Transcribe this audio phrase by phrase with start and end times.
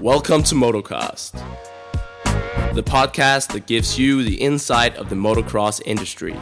[0.00, 1.32] Welcome to Motocast,
[2.72, 6.34] the podcast that gives you the insight of the motocross industry.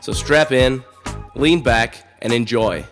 [0.00, 0.82] So strap in,
[1.36, 2.84] lean back, and enjoy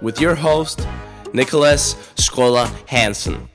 [0.00, 0.84] with your host,
[1.32, 3.48] Nicholas Skola Hansen.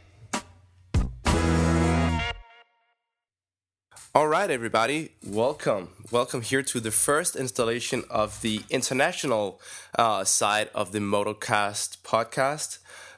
[4.16, 5.89] All right, everybody, welcome.
[6.09, 9.59] Welcome here to the first installation of the international
[10.00, 12.77] uh, side of the Motocast podcast.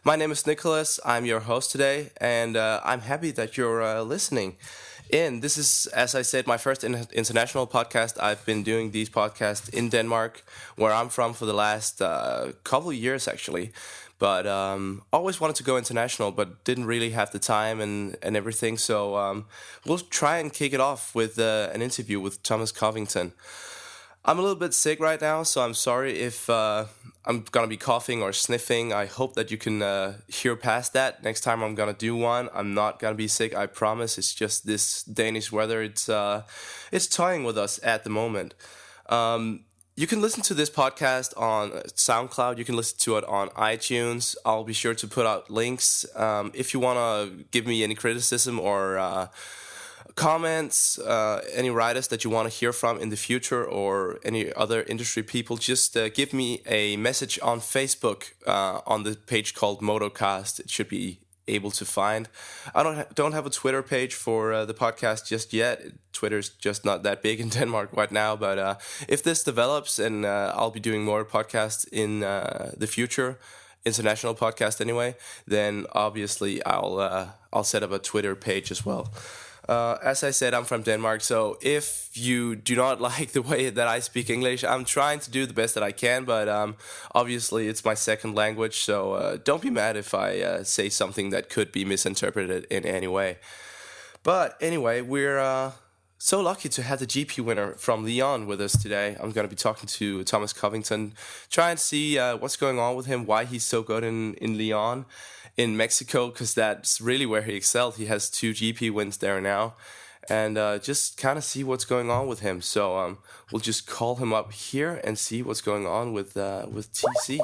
[0.09, 0.99] My name is Nicholas.
[1.05, 4.55] I'm your host today, and uh, I'm happy that you're uh, listening
[5.11, 5.41] in.
[5.41, 8.17] This is, as I said, my first in- international podcast.
[8.19, 10.43] I've been doing these podcasts in Denmark,
[10.77, 13.71] where I'm from, for the last uh, couple of years, actually
[14.17, 18.35] but um, always wanted to go international, but didn't really have the time and, and
[18.35, 18.77] everything.
[18.77, 19.45] So um,
[19.85, 23.31] we'll try and kick it off with uh, an interview with Thomas Covington.
[24.25, 26.85] I'm a little bit sick right now, so I'm sorry if uh,
[27.25, 28.93] I'm gonna be coughing or sniffing.
[28.93, 31.23] I hope that you can uh, hear past that.
[31.23, 33.55] Next time I'm gonna do one, I'm not gonna be sick.
[33.55, 34.17] I promise.
[34.17, 35.81] It's just this Danish weather.
[35.81, 36.43] It's uh,
[36.91, 38.53] it's toying with us at the moment.
[39.09, 39.65] Um,
[39.99, 42.57] you can listen to this podcast on SoundCloud.
[42.57, 44.33] You can listen to it on iTunes.
[44.45, 46.05] I'll be sure to put out links.
[46.15, 49.27] Um, if you want to give me any criticism or uh,
[50.19, 54.51] comments, uh, any writers that you want to hear from in the future, or any
[54.53, 59.53] other industry people, just uh, give me a message on Facebook uh, on the page
[59.53, 60.59] called Motocast.
[60.59, 62.27] It should be able to find.
[62.75, 65.75] I don't ha- don't have a Twitter page for uh, the podcast just yet.
[66.11, 68.35] Twitter's just not that big in Denmark right now.
[68.35, 68.75] But uh,
[69.07, 73.39] if this develops, and uh, I'll be doing more podcasts in uh, the future,
[73.85, 75.15] international podcast anyway,
[75.47, 79.07] then obviously I'll uh, I'll set up a Twitter page as well.
[79.69, 83.69] Uh, as I said, I'm from Denmark, so if you do not like the way
[83.69, 86.75] that I speak English, I'm trying to do the best that I can, but um,
[87.13, 91.29] obviously it's my second language, so uh, don't be mad if I uh, say something
[91.29, 93.37] that could be misinterpreted in any way.
[94.23, 95.73] But anyway, we're uh,
[96.17, 99.17] so lucky to have the GP winner from Leon with us today.
[99.19, 101.13] I'm going to be talking to Thomas Covington,
[101.51, 104.57] try and see uh, what's going on with him, why he's so good in, in
[104.57, 105.05] Leon
[105.59, 107.97] in Mexico because that's really where he excelled.
[107.97, 109.73] He has two GP wins there now,
[110.29, 112.61] and uh, just kind of see what's going on with him.
[112.61, 113.17] So um,
[113.51, 117.39] we'll just call him up here and see what's going on with uh, with TC.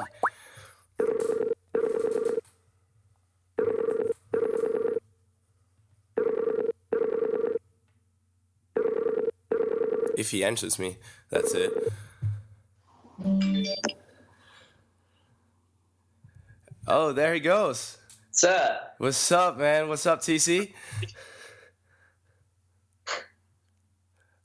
[10.16, 10.96] If he answers me,
[11.28, 11.70] that's it.
[16.88, 17.98] Oh, there he goes.
[18.36, 18.94] What's up?
[18.98, 19.88] What's up, man?
[19.88, 20.74] What's up, TC?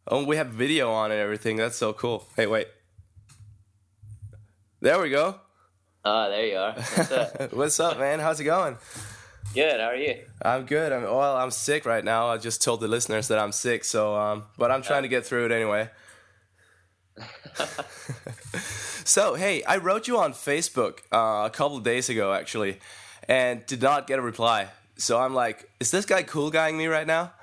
[0.07, 1.57] Oh, we have video on and everything.
[1.57, 2.25] That's so cool.
[2.37, 2.67] Hey, wait.
[4.79, 5.41] There we go.
[6.05, 6.71] Oh, there you are.
[6.71, 7.53] What's up?
[7.53, 8.21] What's up, man?
[8.21, 8.77] How's it going?
[9.53, 9.81] Good.
[9.81, 10.21] How are you?
[10.41, 10.93] I'm good.
[10.93, 11.35] I'm well.
[11.35, 12.29] I'm sick right now.
[12.29, 13.83] I just told the listeners that I'm sick.
[13.83, 15.89] So, um, but I'm trying to get through it anyway.
[19.03, 22.79] so, hey, I wrote you on Facebook uh, a couple of days ago, actually,
[23.27, 24.69] and did not get a reply.
[24.97, 27.33] So I'm like, is this guy cool guying me right now?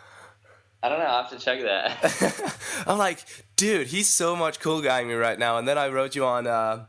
[0.83, 1.07] I don't know.
[1.07, 2.57] I have to check that.
[2.87, 3.25] I'm like,
[3.57, 5.59] dude, he's so much cool guying me right now.
[5.59, 6.87] And then I wrote you on uh,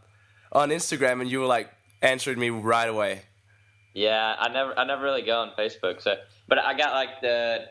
[0.51, 3.23] on Instagram, and you were like, answered me right away.
[3.93, 6.01] yeah, I never, I never really go on Facebook.
[6.01, 6.15] So,
[6.47, 7.65] but I got like the,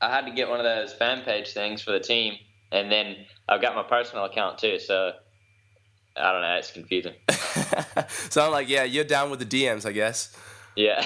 [0.00, 2.34] I had to get one of those fan page things for the team,
[2.70, 3.16] and then
[3.48, 4.78] I've got my personal account too.
[4.78, 5.12] So,
[6.16, 6.54] I don't know.
[6.56, 7.14] It's confusing.
[8.30, 10.36] so I'm like, yeah, you're down with the DMs, I guess.
[10.76, 11.04] Yeah.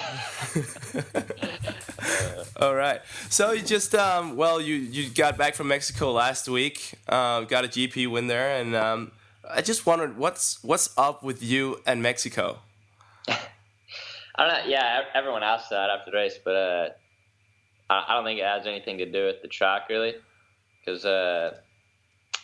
[2.61, 3.01] All right.
[3.31, 6.93] So you just um, well, you you got back from Mexico last week.
[7.09, 9.13] Uh, got a GP win there, and um,
[9.49, 12.59] I just wondered what's what's up with you and Mexico.
[13.29, 13.37] I
[14.39, 14.61] don't know.
[14.67, 16.89] Yeah, everyone asks that after the race, but uh,
[17.91, 20.15] I, I don't think it has anything to do with the track really,
[20.81, 21.57] because uh,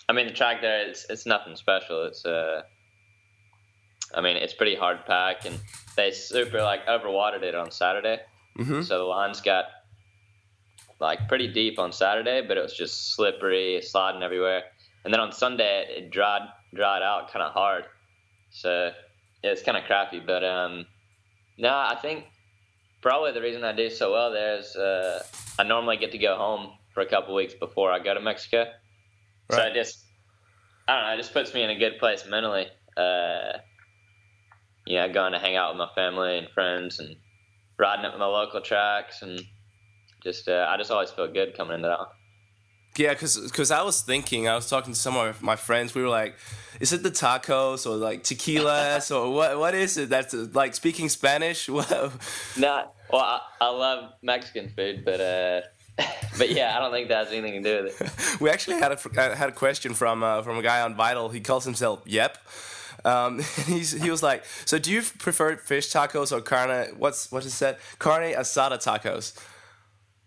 [0.09, 2.05] I mean the track there it's it's nothing special.
[2.05, 2.63] It's uh,
[4.15, 5.59] I mean it's pretty hard pack, and
[5.97, 8.21] they super like overwatered it on Saturday,
[8.59, 8.85] Mhm.
[8.85, 9.67] so the lines got
[11.01, 14.65] like pretty deep on Saturday, but it was just slippery, sliding everywhere,
[15.05, 16.43] and then on Sunday it, dried
[16.75, 17.85] dried out kind of hard,
[18.51, 18.93] so
[19.43, 20.87] yeah, it's kind of crappy, but um.
[21.59, 22.25] No, I think
[23.03, 25.23] probably the reason I do so well there is uh,
[25.59, 28.65] I normally get to go home for a couple weeks before I go to Mexico.
[29.51, 29.67] So Right.
[29.71, 29.99] it just,
[30.89, 32.67] I don't know, it just puts me in a good place mentally.
[32.97, 33.59] Uh,
[34.87, 37.17] you know, going to hang out with my family and friends and
[37.79, 39.41] riding up my local tracks and
[40.23, 41.99] just, uh, I just always feel good coming into that.
[41.99, 42.09] one.
[42.97, 45.95] Yeah, because I was thinking, I was talking to some of my friends.
[45.95, 46.35] We were like,
[46.81, 49.59] "Is it the tacos or like tequilas or what?
[49.59, 50.09] What is it?
[50.09, 51.87] That's like speaking Spanish." no,
[52.57, 55.61] well, I, I, love Mexican food, but uh,
[56.39, 58.41] but yeah, I don't think that has anything to do with it.
[58.41, 61.29] we actually had a had a question from uh, from a guy on Vital.
[61.29, 62.39] He calls himself Yep.
[63.05, 66.95] Um, he's, he was like, "So do you prefer fish tacos or carne?
[66.99, 67.79] What's what is that?
[67.99, 69.37] Carne asada tacos."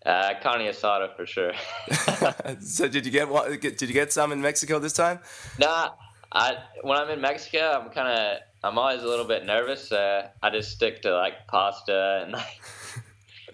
[0.05, 1.53] Uh, carne asada for sure.
[2.61, 3.61] so did you get what?
[3.61, 5.19] Did you get some in Mexico this time?
[5.59, 5.91] Nah,
[6.31, 9.91] I when I'm in Mexico, I'm kind of I'm always a little bit nervous.
[9.91, 12.61] Uh, I just stick to like pasta and like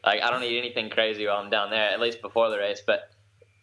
[0.06, 1.90] like I don't eat anything crazy while I'm down there.
[1.90, 3.10] At least before the race, but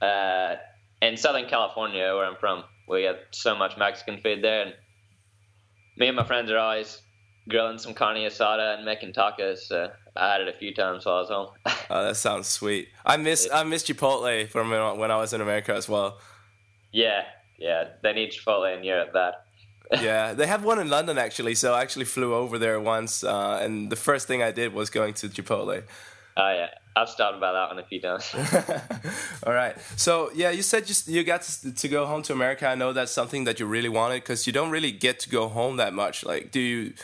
[0.05, 0.57] uh,
[1.03, 4.75] in Southern California, where I'm from, we get so much Mexican food there, and
[5.97, 7.03] me and my friends are always
[7.49, 9.59] grilling some carne asada and making tacos.
[9.59, 11.49] So I had it a few times while I was home.
[11.91, 12.89] oh, that sounds sweet.
[13.05, 16.19] I miss I miss Chipotle from when I was in America as well.
[16.93, 17.25] Yeah,
[17.59, 19.35] yeah, they need Chipotle in Europe bad.
[20.03, 21.55] yeah, they have one in London actually.
[21.55, 24.91] So I actually flew over there once, uh, and the first thing I did was
[24.91, 25.85] going to Chipotle.
[26.39, 28.35] Oh yeah, I've stopped about that one a few times.
[29.47, 29.75] All right.
[29.97, 32.67] So yeah, you said just you got to, to, go home to America.
[32.67, 35.49] I know that's something that you really wanted because you don't really get to go
[35.49, 36.25] home that much.
[36.25, 36.95] Like, do you?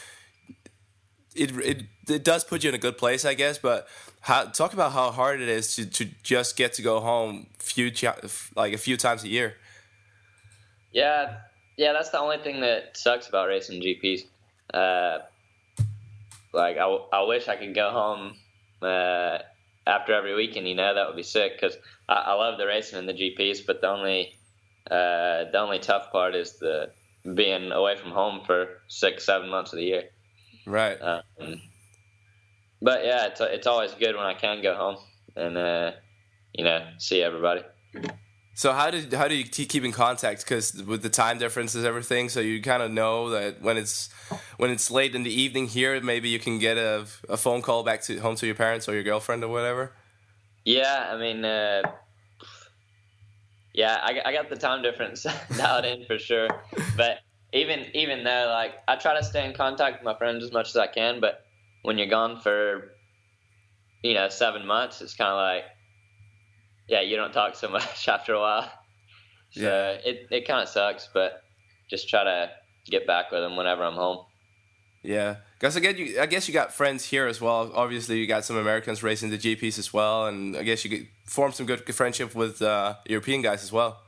[1.35, 3.57] It it it does put you in a good place, I guess.
[3.57, 3.89] But
[4.21, 7.91] how, talk about how hard it is to, to just get to go home few
[8.55, 9.57] like a few times a year.
[10.93, 11.39] Yeah,
[11.79, 14.25] yeah, that's the only thing that sucks about racing GPs.
[14.75, 15.21] Uh,
[16.53, 18.37] like I, I wish I could go home
[18.85, 19.39] uh,
[19.87, 20.69] after every weekend.
[20.69, 21.77] You know that would be sick because
[22.09, 24.35] I, I, love the racing and the GPs, but the only
[24.91, 26.91] uh, the only tough part is the
[27.35, 30.05] being away from home for six, seven months of the year.
[30.67, 30.97] Right.
[31.01, 31.61] Um,
[32.81, 34.97] but yeah, it's it's always good when I can go home
[35.37, 35.93] and uh,
[36.53, 37.63] you know see everybody.
[38.55, 40.45] So how did how do you keep in contact?
[40.45, 44.11] Because with the time differences, everything, so you kind of know that when it's
[44.59, 47.83] when it's late in the evening here, maybe you can get a, a phone call
[47.83, 49.93] back to home to your parents or your girlfriend or whatever.
[50.65, 51.83] Yeah, I mean, uh,
[53.73, 55.27] yeah, I, I got the time difference
[55.57, 56.49] dialed in for sure.
[56.97, 57.21] But
[57.55, 60.69] even even though, like, I try to stay in contact with my friends as much
[60.69, 61.43] as I can, but
[61.83, 62.93] when you're gone for
[64.03, 65.65] you know seven months, it's kind of like
[66.93, 68.71] yeah, you don't talk so much after a while.
[69.53, 70.11] So yeah.
[70.11, 71.43] it it kind of sucks, but
[71.89, 72.51] just try to
[72.87, 74.27] get back with them whenever I'm home.
[75.03, 77.73] Yeah, because I guess you I guess you got friends here as well.
[77.75, 81.09] Obviously, you got some Americans racing the GPs as well, and I guess you could
[81.25, 84.01] form some good friendship with uh, European guys as well.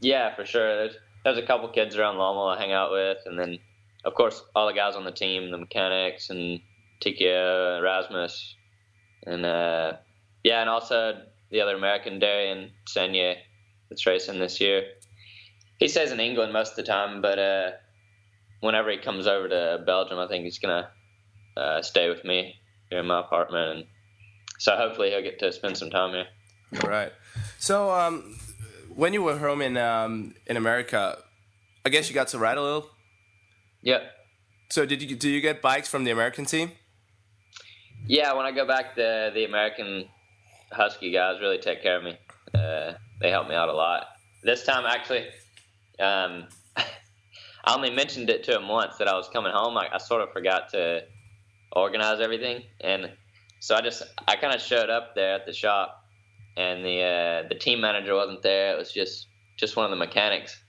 [0.00, 0.76] Yeah, for sure.
[0.76, 3.58] There's there's a couple kids around Lommel I hang out with, and then
[4.04, 6.60] of course all the guys on the team, the mechanics and
[7.02, 8.56] TKO, Rasmus,
[9.26, 9.92] and uh,
[10.42, 11.22] yeah, and also
[11.54, 13.36] the other American, Darian Sanayei,
[13.88, 14.82] that's racing this year.
[15.78, 17.70] He stays in England most of the time, but uh,
[18.58, 20.90] whenever he comes over to Belgium, I think he's gonna
[21.56, 22.56] uh, stay with me
[22.90, 23.84] here in my apartment, and
[24.58, 26.26] so hopefully he'll get to spend some time here.
[26.82, 27.12] All right.
[27.58, 28.36] So um,
[28.92, 31.18] when you were home in um, in America,
[31.86, 32.90] I guess you got to ride a little.
[33.82, 34.02] Yep.
[34.70, 36.72] So did you do you get bikes from the American team?
[38.08, 40.08] Yeah, when I go back, the the American
[40.74, 42.18] Husky guys really take care of me.
[42.54, 44.06] Uh, they help me out a lot.
[44.42, 45.26] This time, actually,
[46.00, 49.76] um, I only mentioned it to him once that I was coming home.
[49.78, 51.04] I, I sort of forgot to
[51.72, 53.10] organize everything, and
[53.60, 56.04] so I just I kind of showed up there at the shop,
[56.56, 58.74] and the uh, the team manager wasn't there.
[58.74, 60.62] It was just just one of the mechanics,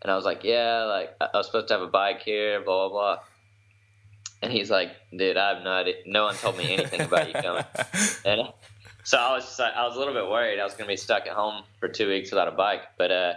[0.00, 2.88] and I was like, yeah, like I was supposed to have a bike here, blah
[2.88, 3.24] blah blah.
[4.42, 5.94] And he's like, dude, I have no idea.
[6.04, 7.64] No one told me anything about you coming.
[8.24, 8.48] And
[9.04, 10.96] so I was just I was a little bit worried I was going to be
[10.96, 13.32] stuck at home for two weeks without a bike, but uh,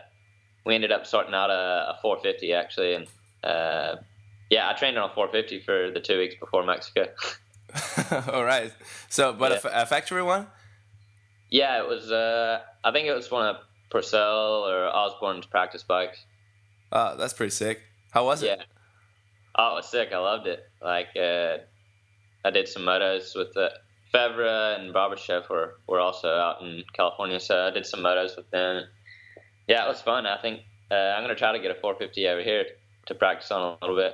[0.66, 3.08] we ended up sorting out a, a 450 actually, and
[3.44, 3.96] uh,
[4.50, 7.08] yeah, I trained on a 450 for the two weeks before Mexico.
[8.32, 8.72] All right.
[9.10, 9.72] So, but yeah.
[9.72, 10.48] a, a, factory one?
[11.50, 12.12] Yeah, it was.
[12.12, 13.58] Uh, I think it was one of
[13.90, 16.24] Purcell or Osborne's practice bikes.
[16.92, 17.82] Oh, that's pretty sick.
[18.12, 18.48] How was it?
[18.48, 18.64] Yeah.
[19.58, 20.10] Oh, it was sick.
[20.14, 20.64] I loved it.
[20.82, 21.58] Like, uh,
[22.44, 23.72] I did some motos with it
[24.16, 28.50] Febvre and Bobryshev were, were also out in California, so I did some motos with
[28.52, 28.84] them.
[29.68, 30.26] Yeah, it was fun.
[30.26, 32.66] I think uh, I'm going to try to get a 450 over here
[33.08, 34.14] to practice on a little bit.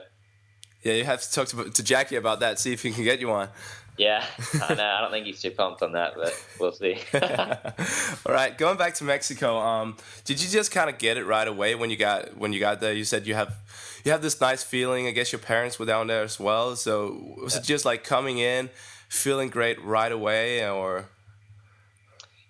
[0.81, 3.19] Yeah, you have to talk to, to Jacky about that, see if he can get
[3.19, 3.49] you on.
[3.97, 4.25] Yeah,
[4.63, 4.83] I know.
[4.83, 6.97] I don't think he's too pumped on that, but we'll see.
[8.25, 11.47] All right, going back to Mexico, um, did you just kind of get it right
[11.47, 12.93] away when you got when you got there?
[12.93, 13.55] You said you have
[14.03, 15.05] you have this nice feeling.
[15.05, 16.75] I guess your parents were down there as well.
[16.75, 17.61] So was yeah.
[17.61, 18.71] it just like coming in?
[19.11, 21.05] Feeling great right away, or?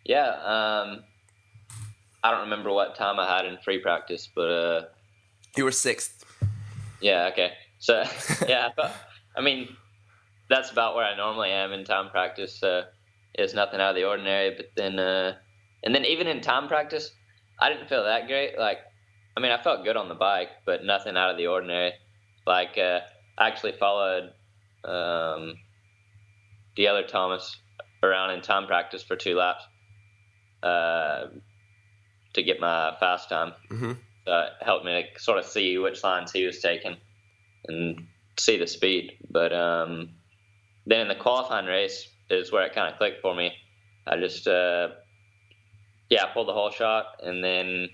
[0.06, 1.04] Yeah, um,
[2.24, 4.82] I don't remember what time I had in free practice, but uh,
[5.58, 6.24] you were sixth.
[7.02, 7.30] Yeah.
[7.32, 7.54] Okay.
[7.80, 8.04] So
[8.48, 8.94] yeah, I, thought,
[9.36, 9.70] I mean,
[10.50, 12.62] that's about where I normally am in time practice.
[12.62, 12.86] Uh,
[13.34, 14.56] it's nothing out of the ordinary.
[14.56, 15.36] But then, uh,
[15.84, 17.12] and then even in time practice,
[17.60, 18.58] I didn't feel that great.
[18.58, 18.80] Like,
[19.36, 21.94] I mean, I felt good on the bike, but nothing out of the ordinary.
[22.46, 23.00] Like, uh,
[23.38, 24.32] I actually followed
[24.84, 25.56] um,
[26.76, 27.58] the other Thomas
[28.04, 29.64] around in time practice for two laps
[30.64, 31.28] uh,
[32.34, 33.54] to get my fast time.
[33.70, 33.92] Mm-hmm.
[34.26, 36.98] So it helped me to sort of see which lines he was taking
[37.68, 38.08] and
[38.40, 39.14] see the speed.
[39.30, 40.12] But um,
[40.86, 43.54] then in the qualifying race is where it kind of clicked for me.
[44.08, 44.90] I just, uh,
[46.10, 47.90] yeah, I pulled the whole shot, and then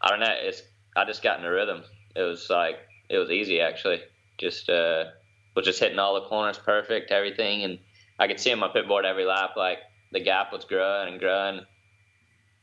[0.00, 0.34] I don't know.
[0.40, 0.62] It's
[0.96, 1.82] I just got in a rhythm.
[2.14, 2.76] It was like
[3.08, 4.00] it was easy actually.
[4.38, 5.04] Just uh,
[5.54, 7.78] was just hitting all the corners perfect, everything, and
[8.18, 9.78] I could see on my pit board every lap like
[10.12, 11.60] the gap was growing and growing,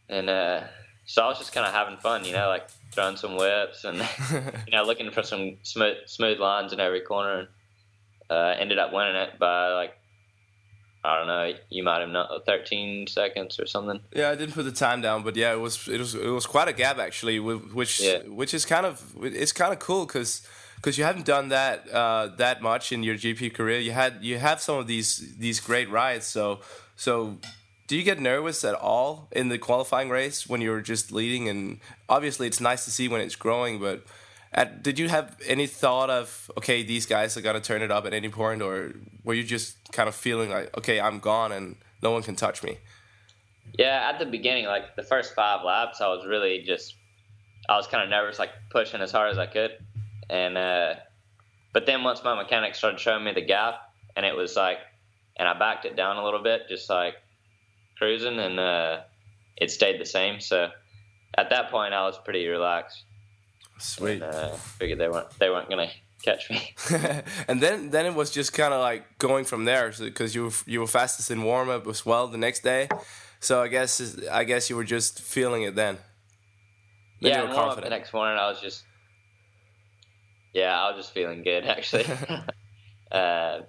[0.10, 0.64] and uh,
[1.06, 3.98] so I was just kind of having fun, you know, like throwing some whips and
[4.68, 7.48] you know looking for some smooth smooth lines in every corner, and
[8.30, 9.94] uh, ended up winning it by like
[11.04, 14.02] I don't know, you might have known 13 seconds or something.
[14.14, 16.46] Yeah, I didn't put the time down, but yeah, it was it was it was
[16.46, 18.20] quite a gap actually, which yeah.
[18.28, 20.46] which is kind of it's kind of cool because
[20.80, 23.80] because you haven't done that uh, that much in your GP career.
[23.80, 26.60] You had you have some of these these great rides, so
[26.96, 27.38] so.
[27.88, 31.50] Do you get nervous at all in the qualifying race when you're just leading?
[31.50, 34.04] And obviously, it's nice to see when it's growing, but
[34.54, 38.06] at, did you have any thought of okay, these guys are gonna turn it up
[38.06, 38.94] at any point, or
[39.24, 42.64] were you just kind of feeling like okay, I'm gone and no one can touch
[42.64, 42.78] me?
[43.78, 46.96] Yeah, at the beginning, like the first five laps, I was really just
[47.68, 49.72] I was kind of nervous, like pushing as hard as I could,
[50.30, 50.96] and uh,
[51.74, 53.82] but then once my mechanic started showing me the gap,
[54.16, 54.80] and it was like,
[55.38, 57.16] and I backed it down a little bit, just like
[57.98, 59.02] cruising, and uh,
[59.58, 60.40] it stayed the same.
[60.40, 60.70] So
[61.38, 63.04] at that point, I was pretty relaxed.
[63.80, 64.22] Sweet.
[64.22, 65.90] And, uh, figured they weren't they weren't gonna
[66.22, 66.74] catch me.
[67.48, 70.44] and then then it was just kind of like going from there because so, you
[70.46, 72.90] were, you were fastest in warm up as well the next day.
[73.40, 75.98] So I guess I guess you were just feeling it then.
[77.22, 78.84] then yeah, warm up the next morning I was just
[80.54, 82.06] yeah I was just feeling good actually.
[83.12, 83.60] uh,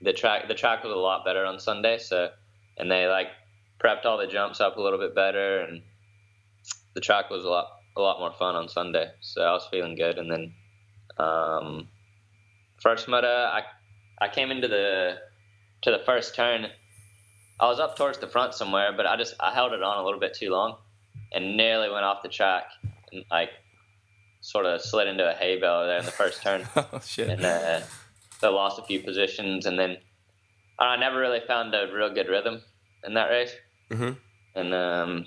[0.00, 2.30] the track the track was a lot better on Sunday, so
[2.76, 3.28] and they like
[3.82, 5.82] prepped all the jumps up a little bit better, and
[6.94, 9.10] the track was a lot a lot more fun on Sunday.
[9.20, 10.54] So I was feeling good, and then
[11.18, 11.88] um,
[12.80, 13.62] first moto, I
[14.20, 15.16] I came into the
[15.82, 16.66] to the first turn.
[17.60, 20.04] I was up towards the front somewhere, but I just I held it on a
[20.04, 20.76] little bit too long,
[21.32, 22.64] and nearly went off the track,
[23.12, 23.50] and like
[24.44, 26.68] sort of slid into a hay bale there in the first turn.
[26.76, 27.30] oh shit!
[27.30, 27.80] And uh,
[28.40, 29.96] so lost a few positions, and then
[30.78, 32.60] I never really found a real good rhythm
[33.04, 33.54] in that race.
[33.90, 34.12] Mm-hmm.
[34.54, 35.24] And um,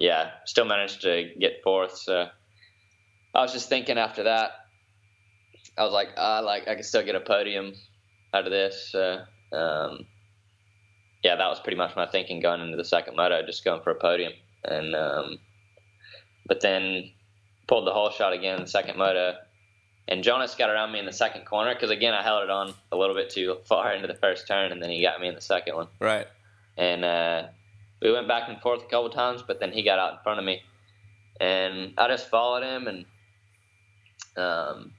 [0.00, 1.96] yeah, still managed to get fourth.
[1.96, 2.26] So
[3.34, 4.50] I was just thinking after that,
[5.78, 7.72] I was like, uh, like I could still get a podium
[8.34, 8.92] out of this.
[8.92, 10.06] Uh, um,
[11.22, 13.90] yeah, that was pretty much my thinking going into the second moto, just going for
[13.90, 14.32] a podium.
[14.64, 15.38] And um,
[16.46, 17.12] but then
[17.66, 19.34] pulled the whole shot again in the second moto,
[20.08, 22.74] and Jonass got around me in the second corner because again I held it on
[22.92, 25.34] a little bit too far into the first turn, and then he got me in
[25.34, 25.88] the second one.
[26.00, 26.26] Right.
[26.76, 27.46] And uh,
[28.02, 30.38] we went back and forth a couple times, but then he got out in front
[30.38, 30.62] of me,
[31.40, 33.04] and I just followed him, and
[34.36, 34.92] um,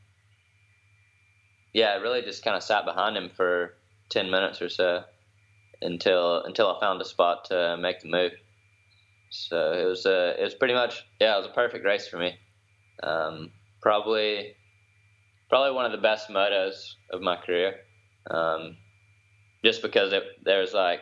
[1.74, 3.74] yeah, I really just kind of sat behind him for
[4.10, 5.04] ten minutes or so
[5.82, 8.32] until until I found a spot to make the move.
[9.30, 12.18] So it was uh, it was pretty much yeah, it was a perfect race for
[12.18, 12.38] me.
[13.04, 14.56] Um, probably
[15.50, 17.76] probably one of the best motos of my career,
[18.30, 18.78] um,
[19.64, 21.02] just because it, there's like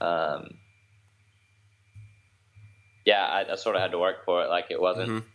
[0.00, 0.58] um,
[3.06, 4.48] yeah, I, I, sort of had to work for it.
[4.48, 5.26] Like it wasn't mm-hmm.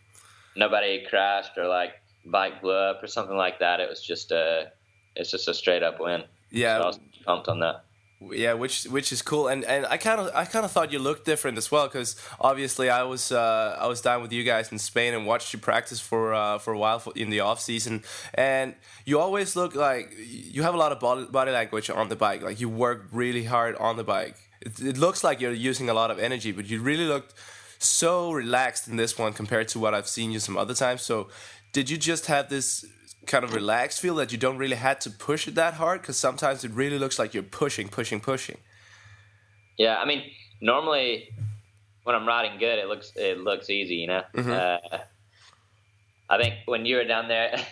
[0.56, 3.80] nobody crashed or like bike blew up or something like that.
[3.80, 4.70] It was just a
[5.16, 6.22] it's just a straight up win.
[6.50, 7.84] Yeah, so I was pumped on that.
[8.30, 10.98] Yeah, which which is cool, and and I kind of I kind of thought you
[10.98, 14.70] looked different as well because obviously I was uh, I was down with you guys
[14.70, 18.02] in Spain and watched you practice for uh, for a while in the off season,
[18.34, 18.74] and
[19.04, 22.42] you always look like you have a lot of body, body language on the bike.
[22.42, 24.36] Like you work really hard on the bike.
[24.60, 27.34] It, it looks like you're using a lot of energy, but you really looked
[27.78, 31.02] so relaxed in this one compared to what I've seen you some other times.
[31.02, 31.28] So,
[31.72, 32.84] did you just have this
[33.26, 36.00] kind of relaxed feel that you don't really had to push it that hard?
[36.00, 38.58] Because sometimes it really looks like you're pushing, pushing, pushing.
[39.78, 40.22] Yeah, I mean,
[40.60, 41.28] normally
[42.04, 44.22] when I'm riding good, it looks it looks easy, you know.
[44.34, 44.50] Mm-hmm.
[44.50, 44.98] Uh,
[46.28, 47.56] I think when you were down there.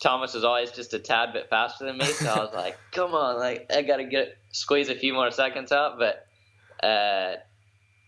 [0.00, 3.14] Thomas was always just a tad bit faster than me, so I was like, "Come
[3.14, 6.26] on, like I gotta get squeeze a few more seconds out." But
[6.82, 7.34] uh,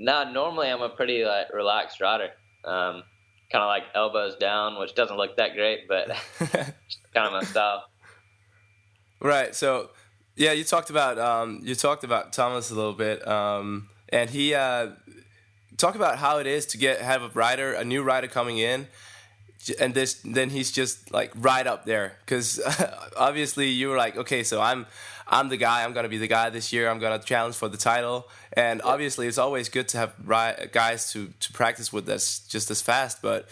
[0.01, 2.31] no, normally I'm a pretty like relaxed rider.
[2.65, 3.03] Um,
[3.53, 6.75] kind of like elbows down, which doesn't look that great, but kind
[7.27, 7.85] of my style.
[9.21, 9.55] Right.
[9.55, 9.91] So,
[10.35, 14.55] yeah, you talked about um, you talked about Thomas a little bit, um, and he
[14.55, 14.89] uh,
[15.77, 18.89] talk about how it is to get have a rider, a new rider coming in,
[19.79, 22.61] and this then he's just like right up there because
[23.17, 24.87] obviously you were like, okay, so I'm
[25.33, 25.83] I'm the guy.
[25.83, 26.91] I'm gonna be the guy this year.
[26.91, 28.91] I'm gonna challenge for the title, and yeah.
[28.93, 32.83] obviously it's always good to have ri- guys to to practice with us just as
[32.83, 33.49] fast, but.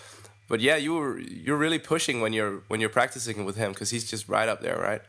[0.48, 3.90] But yeah, you were you're really pushing when you're when you're practicing with him because
[3.90, 5.00] he's just right up there, right?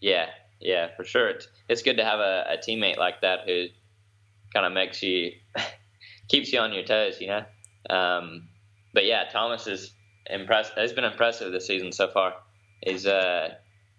[0.00, 0.26] Yeah,
[0.60, 1.28] yeah, for sure.
[1.28, 3.66] It's, it's good to have a, a teammate like that who
[4.52, 5.30] kind of makes you
[6.28, 7.44] keeps you on your toes, you know.
[7.88, 8.48] Um,
[8.92, 9.92] but yeah, Thomas is
[10.28, 10.74] impressive.
[10.76, 12.34] He's been impressive this season so far.
[12.82, 13.54] He's uh,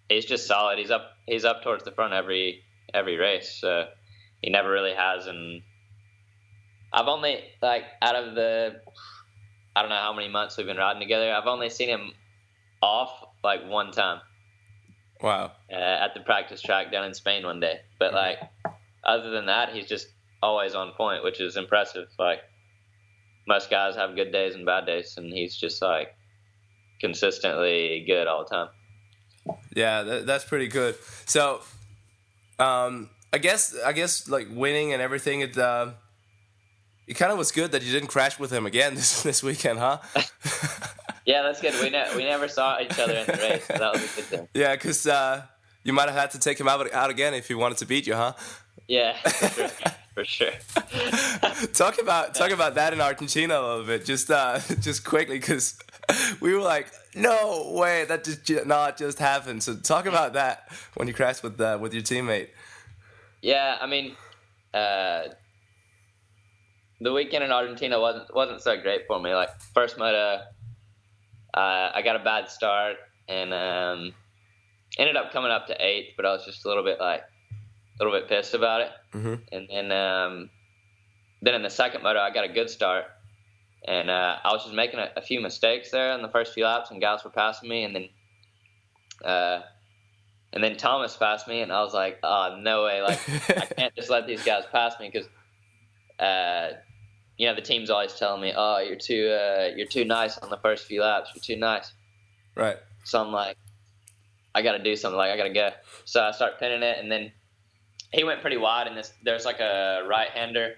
[0.10, 0.80] he's just solid.
[0.80, 3.58] He's up he's up towards the front every every race.
[3.60, 3.86] So
[4.42, 5.28] he never really has.
[5.28, 5.62] And
[6.94, 8.82] I've only like out of the
[9.76, 11.32] I don't know how many months we've been riding together.
[11.32, 12.12] I've only seen him
[12.82, 13.12] off
[13.44, 14.22] like one time.
[15.22, 15.52] Wow.
[15.72, 17.80] Uh, at the practice track down in Spain one day.
[18.00, 18.40] But like,
[19.04, 20.08] other than that, he's just
[20.42, 22.08] always on point, which is impressive.
[22.20, 22.40] Like,
[23.48, 26.10] most guys have good days and bad days, and he's just like
[27.00, 28.70] consistently good all the time.
[29.76, 30.96] Yeah, that, that's pretty good.
[31.26, 31.62] So,
[32.60, 35.92] um, I guess I guess like winning and everything, it uh,
[37.08, 39.80] it kind of was good that you didn't crash with him again this this weekend,
[39.80, 40.00] huh?
[41.28, 41.74] Yeah, that's good.
[41.82, 43.66] We ne- we never saw each other in the race.
[43.66, 44.48] So that was a good thing.
[44.54, 45.42] Yeah, because uh,
[45.84, 48.08] you might have had to take him out out again if he wanted to beat
[48.08, 48.32] you, huh?
[48.88, 49.18] Yeah,
[50.16, 50.52] for sure.
[51.74, 55.78] talk about talk about that in Argentina a little bit, just uh, just quickly, because
[56.40, 56.88] we were like,
[57.18, 59.64] no way, that just not just happened.
[59.64, 62.50] So talk about that when you crashed with uh, with your teammate.
[63.42, 64.16] Yeah, I mean,
[64.74, 65.24] uh,
[67.02, 69.34] the weekend in Argentina wasn't wasn't so great for me.
[69.34, 70.42] Like first moto
[71.58, 72.98] uh, I got a bad start
[73.28, 74.14] and um,
[75.00, 78.04] ended up coming up to eighth, but I was just a little bit like a
[78.04, 78.92] little bit pissed about it.
[79.14, 79.36] Mm-hmm.
[79.52, 80.50] And then um,
[81.42, 83.06] then in the second moto, I got a good start,
[83.88, 86.66] and uh, I was just making a, a, few mistakes there in the first few
[86.66, 88.10] laps, and guys were passing me, and then.
[89.24, 89.62] Uh,
[90.54, 93.02] and then Thomas passed me, and I was like, "Oh no way!
[93.02, 93.20] Like
[93.50, 95.28] I can't just let these guys pass me because
[96.20, 96.78] uh,
[97.38, 100.50] you know, the team's always telling me, "Oh, you're too uh, you're too nice on
[100.50, 101.32] the first few laps.
[101.36, 101.92] You're too nice."
[102.56, 102.78] Right.
[103.04, 103.58] So I'm like,
[104.56, 105.18] I got to do something.
[105.18, 105.70] Like I got to go.
[106.06, 107.32] So I start pinning it, and then
[108.12, 108.88] he went pretty wide.
[108.88, 110.76] And this there's like a right hander,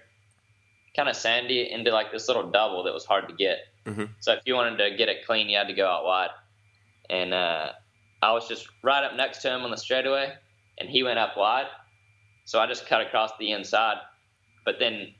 [0.96, 3.58] kind of sandy into like this little double that was hard to get.
[3.86, 4.04] Mm-hmm.
[4.20, 6.30] So if you wanted to get it clean, you had to go out wide.
[7.08, 7.72] And uh,
[8.22, 10.32] I was just right up next to him on the straightaway,
[10.78, 11.66] and he went up wide.
[12.44, 13.96] So I just cut across the inside.
[14.64, 15.14] But then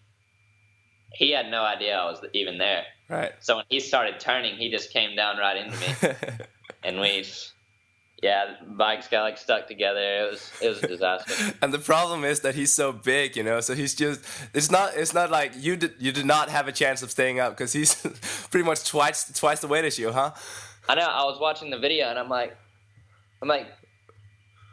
[1.12, 2.84] he had no idea I was even there.
[3.08, 3.32] Right.
[3.40, 6.14] So when he started turning, he just came down right into me,
[6.84, 7.24] and we,
[8.22, 10.00] yeah, bikes got like stuck together.
[10.00, 11.54] It was it was a disaster.
[11.62, 13.60] and the problem is that he's so big, you know.
[13.60, 14.20] So he's just
[14.52, 17.40] it's not it's not like you did you did not have a chance of staying
[17.40, 17.94] up because he's
[18.50, 20.32] pretty much twice twice the weight as you, huh?
[20.88, 21.06] I know.
[21.06, 22.56] I was watching the video and I'm like,
[23.40, 23.68] I'm like,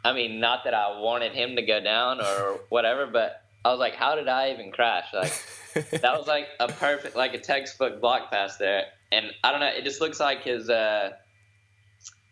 [0.04, 3.80] I mean, not that I wanted him to go down or whatever, but I was
[3.80, 5.06] like, how did I even crash?
[5.14, 5.32] Like
[5.90, 8.84] that was like a perfect, like a textbook block pass there.
[9.10, 11.12] And I don't know, it just looks like his uh,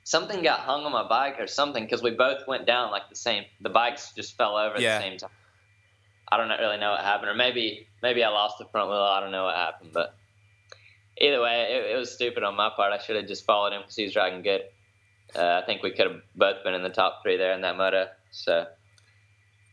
[0.07, 3.16] something got hung on my bike or something because we both went down like the
[3.16, 3.45] same.
[3.61, 4.95] The bikes just fell over yeah.
[4.95, 5.31] at the same time.
[6.29, 8.99] I don't really know what happened, or maybe maybe I lost the front wheel.
[8.99, 10.14] I don't know what happened, but
[11.21, 12.92] either way, it, it was stupid on my part.
[12.92, 14.62] I should have just followed him because he was driving good.
[15.35, 17.77] Uh, I think we could have both been in the top three there in that
[17.77, 18.07] moto.
[18.31, 18.66] So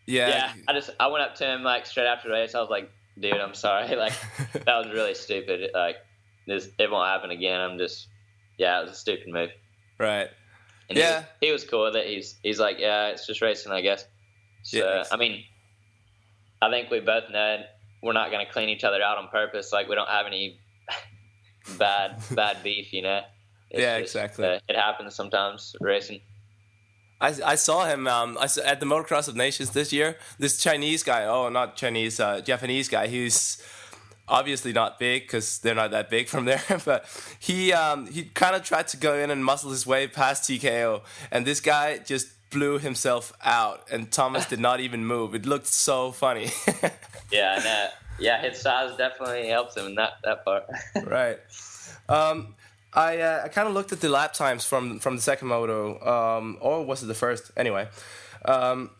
[0.07, 0.53] yeah, yeah.
[0.67, 2.55] I just I went up to him like straight after the race.
[2.55, 3.95] I was like, dude, I'm sorry.
[3.95, 4.13] Like
[4.53, 5.69] that was really stupid.
[5.75, 5.97] Like
[6.47, 7.61] this, it won't happen again.
[7.61, 8.07] I'm just,
[8.57, 9.49] yeah, it was a stupid move.
[10.03, 10.29] Right.
[10.89, 11.11] And yeah.
[11.11, 12.07] He was, he was cool with it.
[12.07, 14.05] He's he's like, yeah, it's just racing, I guess.
[14.63, 15.43] So yeah, I mean,
[16.61, 17.63] I think we both know
[18.01, 19.71] we're not going to clean each other out on purpose.
[19.71, 20.59] Like we don't have any
[21.77, 23.21] bad bad beef, you know.
[23.69, 24.45] It's yeah, just, exactly.
[24.45, 26.19] Uh, it happens sometimes racing.
[27.21, 30.17] I, I saw him um, I saw, at the Motocross of Nations this year.
[30.37, 33.07] This Chinese guy, oh, not Chinese, uh, Japanese guy.
[33.07, 33.63] He's
[34.27, 36.63] obviously not big because they're not that big from there.
[36.85, 37.05] but
[37.39, 41.01] he um, he kind of tried to go in and muscle his way past TKO,
[41.31, 45.35] and this guy just blew himself out, and Thomas did not even move.
[45.35, 46.51] It looked so funny.
[47.31, 50.65] yeah, and, yeah, his size definitely helps him in that that part.
[51.05, 51.39] right.
[52.07, 52.55] Um,
[52.93, 55.99] I uh, I kind of looked at the lap times from from the second moto,
[56.05, 57.51] um, or was it the first?
[57.57, 57.89] Anyway,
[58.45, 58.91] um,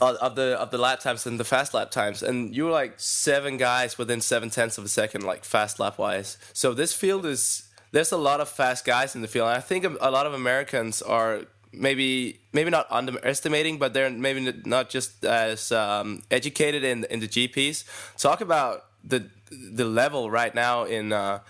[0.00, 2.94] of the of the lap times and the fast lap times, and you were like
[2.96, 6.38] seven guys within seven tenths of a second, like fast lap wise.
[6.52, 9.48] So this field is there's a lot of fast guys in the field.
[9.48, 14.52] And I think a lot of Americans are maybe maybe not underestimating, but they're maybe
[14.64, 17.84] not just as um, educated in in the GPs.
[18.18, 21.12] Talk about the the level right now in.
[21.12, 21.40] Uh,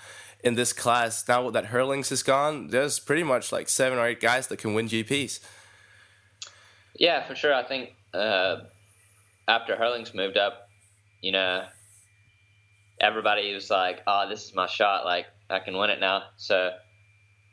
[0.44, 4.20] in this class, now that Herlings is gone, there's pretty much like seven or eight
[4.20, 5.40] guys that can win GPs.
[6.94, 7.52] Yeah, for sure.
[7.52, 8.64] I think uh,
[9.48, 10.68] after Herlings moved up,
[11.20, 11.64] you know,
[13.00, 15.04] everybody was like, "Oh, this is my shot.
[15.04, 16.70] Like, I can win it now." So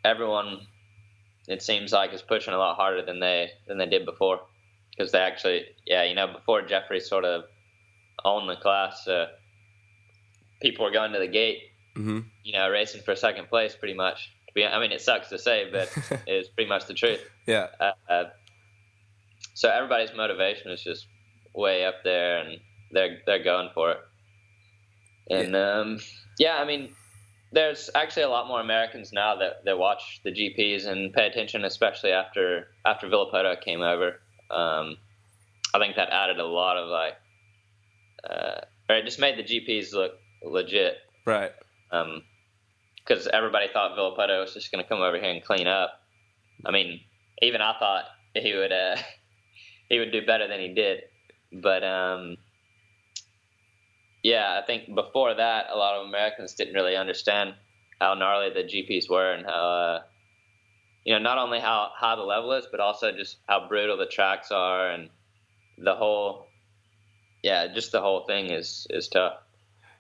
[0.03, 0.67] everyone,
[1.47, 4.41] it seems like, is pushing a lot harder than they than they did before,
[4.91, 7.43] because they actually, yeah, you know, before Jeffrey sort of
[8.23, 9.27] owned the class, uh,
[10.61, 11.59] people were going to the gate,
[11.95, 12.19] mm-hmm.
[12.43, 14.31] you know, racing for second place, pretty much.
[14.55, 15.91] I mean, it sucks to say, but
[16.27, 17.27] it's pretty much the truth.
[17.47, 17.67] Yeah.
[17.79, 18.23] Uh, uh,
[19.53, 21.07] so everybody's motivation is just
[21.53, 22.59] way up there, and
[22.91, 23.97] they're they're going for it.
[25.29, 25.99] And yeah, um,
[26.39, 26.93] yeah I mean,
[27.51, 31.63] there's actually a lot more Americans now that, that watch the GPs and pay attention,
[31.63, 34.19] especially after after Villopoto came over.
[34.49, 34.97] Um,
[35.73, 37.13] I think that added a lot of like,
[38.29, 41.51] uh, or it just made the GPs look legit, right?
[41.89, 45.99] Because um, everybody thought Villopoto was just going to come over here and clean up.
[46.65, 47.01] I mean,
[47.41, 48.71] even I thought he would.
[48.71, 48.97] Uh,
[49.93, 51.03] he would do better than he did.
[51.51, 52.37] But um,
[54.23, 57.53] yeah, I think before that, a lot of Americans didn't really understand
[58.01, 60.01] how gnarly the GPs were and how uh,
[61.05, 64.07] you know not only how high the level is, but also just how brutal the
[64.07, 65.09] tracks are and
[65.77, 66.47] the whole
[67.43, 69.42] yeah, just the whole thing is is tough.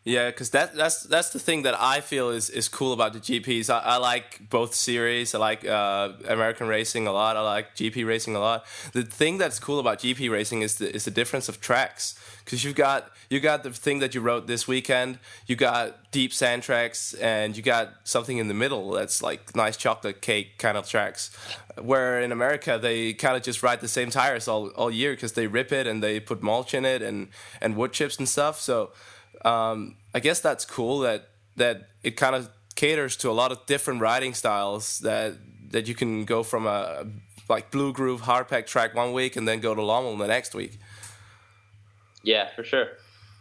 [0.05, 3.19] Yeah, because that that's that's the thing that I feel is, is cool about the
[3.19, 3.69] GPs.
[3.69, 5.33] I, I like both series.
[5.33, 7.37] I like uh, American racing a lot.
[7.37, 8.65] I like GP racing a lot.
[8.91, 12.19] The thing that's cool about GP racing is the is the difference of tracks.
[12.43, 15.19] Because you've got you got the thing that you wrote this weekend.
[15.47, 19.77] You got deep sand tracks, and you got something in the middle that's like nice
[19.77, 21.31] chocolate cake kind of tracks.
[21.81, 25.31] Where in America they kind of just ride the same tires all all year because
[25.31, 27.29] they rip it and they put mulch in it and
[27.61, 28.59] and wood chips and stuff.
[28.59, 28.91] So
[29.43, 33.65] um, I guess that's cool that that it kind of caters to a lot of
[33.65, 35.35] different riding styles that
[35.71, 37.05] that you can go from a
[37.49, 40.55] like blue groove hard pack track one week and then go to Lommel the next
[40.55, 40.79] week.
[42.23, 42.87] Yeah, for sure.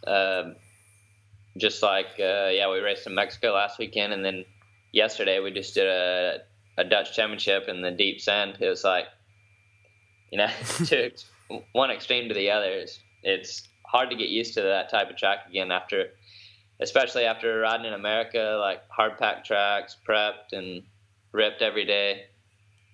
[0.05, 0.55] Um,
[1.57, 4.45] just like uh, yeah, we raced in Mexico last weekend, and then
[4.91, 6.39] yesterday we just did a
[6.77, 8.57] a Dutch championship in the deep sand.
[8.59, 9.07] It was like
[10.33, 10.47] you know,
[10.85, 11.11] to
[11.73, 12.71] one extreme to the other.
[12.71, 16.07] It's, it's hard to get used to that type of track again after,
[16.81, 20.81] especially after riding in America, like hard pack tracks, prepped and
[21.31, 22.23] ripped every day,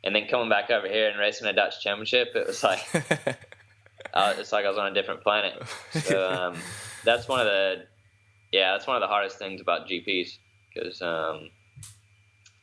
[0.03, 2.29] and then coming back over here and racing a Dutch Championship.
[2.35, 2.85] It was like,
[4.13, 5.63] uh, it's like I was on a different planet.
[5.91, 6.57] So um,
[7.05, 7.85] that's one of the,
[8.51, 10.31] yeah, that's one of the hardest things about GPs
[10.73, 11.49] because, um,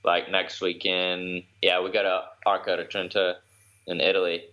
[0.04, 3.34] like next weekend, yeah, we go to Arco di Trento
[3.86, 4.44] in Italy,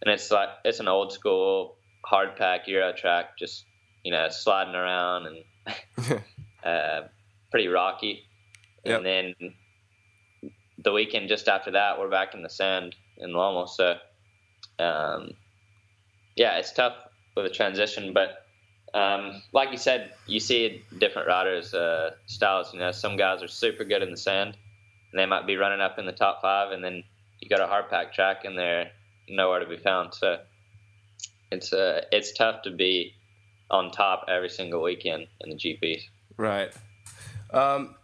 [0.00, 3.64] and it's like it's an old school hard pack Euro track, just
[4.04, 6.22] you know sliding around and
[6.64, 7.02] uh,
[7.50, 8.24] pretty rocky.
[8.84, 8.96] Yep.
[8.96, 9.34] And then
[10.78, 13.68] the weekend just after that, we're back in the sand in Lommel.
[13.68, 13.96] So
[14.78, 15.32] um,
[16.36, 16.94] yeah, it's tough
[17.36, 18.46] with a transition, but
[18.94, 22.72] um, like you said, you see different riders' uh, styles.
[22.72, 24.56] You know, some guys are super good in the sand,
[25.12, 27.04] and they might be running up in the top five, and then
[27.40, 28.90] you got a hard pack track, and they're
[29.28, 30.14] nowhere to be found.
[30.14, 30.38] So
[31.50, 33.14] it's uh, it's tough to be
[33.70, 36.02] on top every single weekend in the GPs.
[36.36, 36.72] Right.
[37.52, 37.94] Um,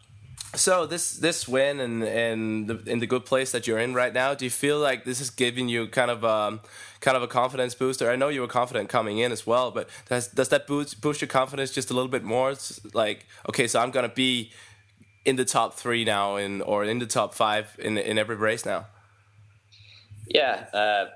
[0.54, 4.12] so this this win and and the, in the good place that you're in right
[4.12, 6.61] now, do you feel like this is giving you kind of um,
[7.00, 8.11] kind of a confidence booster?
[8.11, 11.20] I know you were confident coming in as well, but does does that boost boost
[11.20, 12.50] your confidence just a little bit more?
[12.50, 14.50] It's like okay, so I'm gonna be
[15.24, 18.64] in the top three now, in or in the top five in in every race
[18.64, 18.87] now.
[20.28, 21.06] Yeah, uh,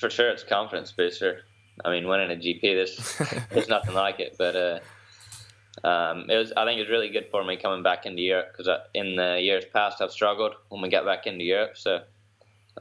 [0.00, 1.42] for sure, it's confidence booster.
[1.84, 4.36] I mean, winning a GP, there's there's nothing like it.
[4.38, 8.06] But uh, um, it was, I think it was really good for me coming back
[8.06, 11.76] into Europe because in the years past I've struggled when we get back into Europe.
[11.76, 12.00] So,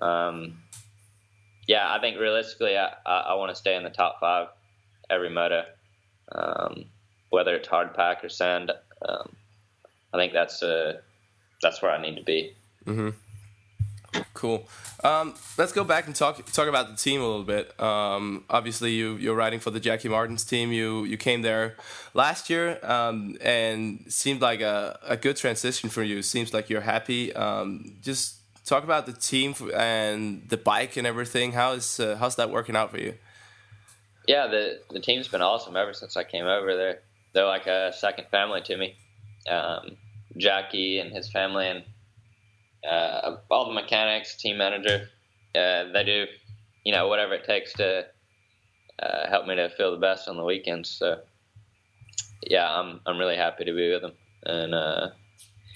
[0.02, 0.60] um,
[1.68, 4.48] yeah, I think realistically, I, I, I want to stay in the top five
[5.10, 5.66] every moto,
[6.32, 6.86] um,
[7.30, 8.72] whether it's hard pack or sand.
[9.08, 9.36] Um,
[10.14, 11.00] I think that's uh,
[11.62, 12.56] that's where I need to be.
[12.86, 13.10] Mm-hmm.
[14.34, 14.68] Cool.
[15.04, 17.80] Um, let's go back and talk talk about the team a little bit.
[17.80, 20.72] Um, obviously, you you're riding for the Jacky Martens team.
[20.72, 21.76] You you came there
[22.14, 26.22] last year um, and seemed like a, a good transition for you.
[26.22, 27.34] Seems like you're happy.
[27.34, 31.52] Um, just talk about the team and the bike and everything.
[31.54, 33.16] How is uh, how's that working out for you?
[34.28, 36.76] Yeah, the the team's been awesome ever since I came over.
[36.76, 37.00] They're
[37.34, 38.96] they're like a second family to me.
[39.50, 39.98] Um,
[40.38, 41.84] Jacky and his family and
[42.88, 45.08] uh, all the mechanics, team manager,
[45.56, 46.26] uh, they do,
[46.86, 48.06] you know, whatever it takes to
[49.02, 50.90] uh, help me to feel the best on the weekends.
[50.90, 51.20] So,
[52.44, 54.14] yeah, I'm I'm really happy to be with them,
[54.46, 55.08] and uh,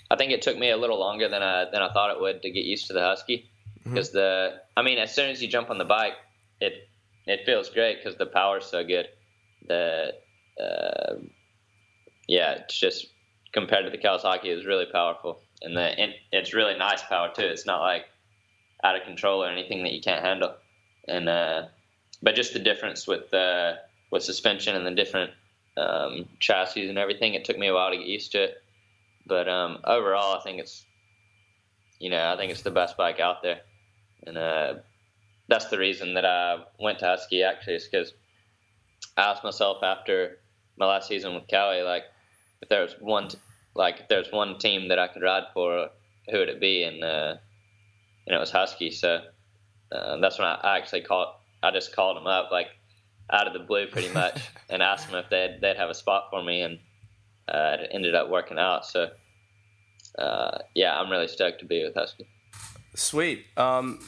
[0.10, 2.42] I think it took me a little longer than I than I thought it would
[2.42, 3.50] to get used to the Husky,
[3.84, 4.18] because mm-hmm.
[4.18, 6.14] the I mean, as soon as you jump on the bike,
[6.62, 6.88] it
[7.26, 9.08] it feels great because the power's so good.
[9.68, 10.14] The
[10.62, 11.16] uh,
[12.28, 13.08] yeah, it's just
[13.54, 17.46] compared to the Kawasaki, is really powerful, and the and it's really nice power too.
[17.46, 18.06] It's not like
[18.84, 20.54] out of control or anything that you can't handle,
[21.08, 21.64] and uh,
[22.22, 23.80] but just the difference with the
[24.12, 25.32] with suspension and the different
[25.78, 27.34] um, chassis and everything.
[27.34, 28.62] It took me a while to get used to it,
[29.26, 30.86] but um, overall, I think it's
[32.00, 33.62] you know I think it's the best bike out there,
[34.28, 34.74] and uh,
[35.48, 38.14] that's the reason that I went to Husky actually is because
[39.18, 40.40] I asked myself after
[40.78, 42.04] my last season with Kawi like
[42.62, 43.30] if there was one
[43.76, 45.90] like if there's one team that I could ride for,
[46.30, 46.84] who would it be?
[46.84, 47.36] And uh,
[48.28, 48.92] and it was Husky.
[48.92, 49.22] So
[49.92, 51.36] uh, that's when I, I actually called.
[51.62, 52.68] I just called them up like
[53.32, 56.26] out of the blue, pretty much, and asked them if they'd they'd have a spot
[56.30, 56.80] for me, and
[57.48, 58.86] uh, it ended up working out.
[58.86, 59.10] So
[60.18, 62.28] uh, yeah, I'm really stoked to be with Husky.
[62.96, 63.46] Sweet.
[63.58, 64.00] Um,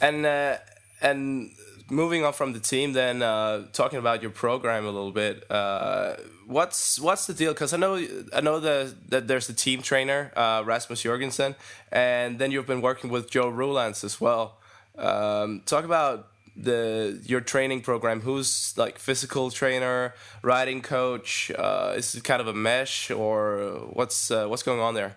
[0.00, 0.58] and uh,
[1.02, 1.50] and
[1.90, 5.50] moving on from the team, then uh, talking about your program a little bit.
[5.50, 7.52] Uh, what's what's the deal?
[7.52, 7.96] Because I know
[8.32, 11.54] I know the, that there's a team trainer, uh, Rasmus Jorgensen,
[11.90, 14.58] and then you've been working with Joel Roelants as well.
[14.96, 18.20] Um, talk about the your training program.
[18.20, 21.50] Who's like physical trainer, riding coach?
[21.56, 25.16] Uh, is it kind of a mesh, or what's uh, what's going on there?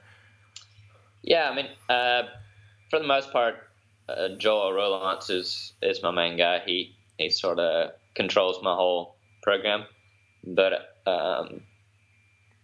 [1.24, 2.24] Yeah, I mean, uh,
[2.90, 3.56] for the most part,
[4.18, 6.60] uh, Joel Roelants is is my main guy.
[6.66, 9.86] He he sort of controls my whole program,
[10.46, 10.74] but
[11.06, 11.62] um,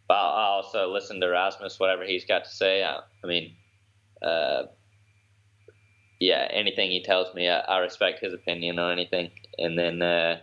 [0.09, 2.83] I also listen to Rasmus, whatever he's got to say.
[2.83, 3.55] I, I mean,
[4.21, 4.63] uh,
[6.19, 9.31] yeah, anything he tells me, I, I, respect his opinion on anything.
[9.57, 10.39] And then uh,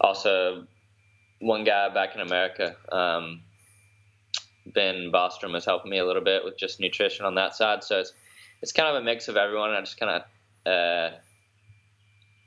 [0.00, 0.66] also
[1.40, 3.42] one guy back in America, um,
[4.66, 7.82] Ben Bostrom, is helping me a little bit with just nutrition on that side.
[7.82, 8.12] So it's
[8.62, 9.70] it's kind of a mix of everyone.
[9.70, 10.22] I just kind
[10.66, 11.16] of uh,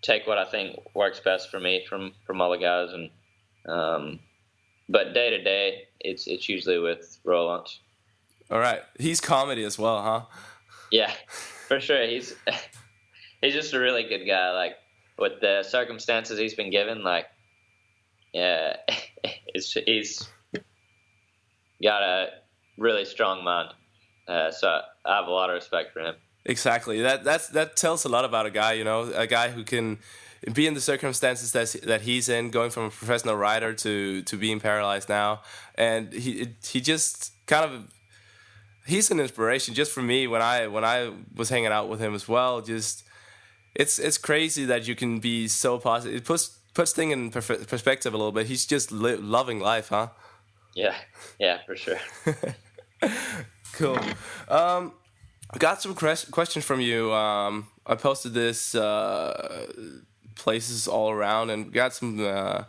[0.01, 3.09] take what I think works best for me from from all the guys, and
[3.67, 4.19] um,
[4.89, 7.67] but day to day, it's it's usually with Roland.
[8.51, 10.21] All right, he's comedy as well, huh?
[10.91, 11.11] Yeah,
[11.67, 12.05] for sure.
[12.05, 12.35] He's
[13.41, 14.51] he's just a really good guy.
[14.51, 14.73] Like
[15.17, 17.25] with the circumstances he's been given, like
[18.33, 18.77] yeah,
[19.53, 20.27] he's he's
[21.81, 22.27] got a
[22.77, 23.69] really strong mind.
[24.27, 26.15] Uh, so I have a lot of respect for him.
[26.45, 27.01] Exactly.
[27.01, 28.73] That that's that tells a lot about a guy.
[28.73, 29.99] You know, a guy who can
[30.51, 34.37] be in the circumstances that that he's in, going from a professional rider to to
[34.37, 35.41] being paralyzed now,
[35.75, 37.87] and he he just kind of
[38.85, 42.13] he's an inspiration just for me when I when I was hanging out with him
[42.13, 42.61] as well.
[42.61, 43.03] Just
[43.75, 46.17] it's it's crazy that you can be so positive.
[46.17, 48.47] It puts puts thing in perspective a little bit.
[48.47, 50.09] He's just li- loving life, huh?
[50.75, 50.95] Yeah,
[51.39, 51.99] yeah, for sure.
[53.73, 53.99] cool.
[54.47, 54.93] Um,
[55.57, 57.13] got some questions from you.
[57.13, 59.67] Um, I posted this uh,
[60.35, 62.63] places all around and got some uh,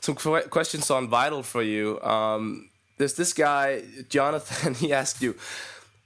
[0.00, 2.00] some questions on Vital for you.
[2.02, 4.74] Um, there's this guy Jonathan.
[4.82, 5.34] He asked you,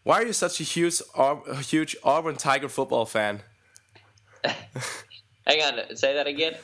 [0.05, 3.41] "Why are you such a huge a huge Auburn Tiger football fan?"
[5.47, 6.55] Hang on, say that again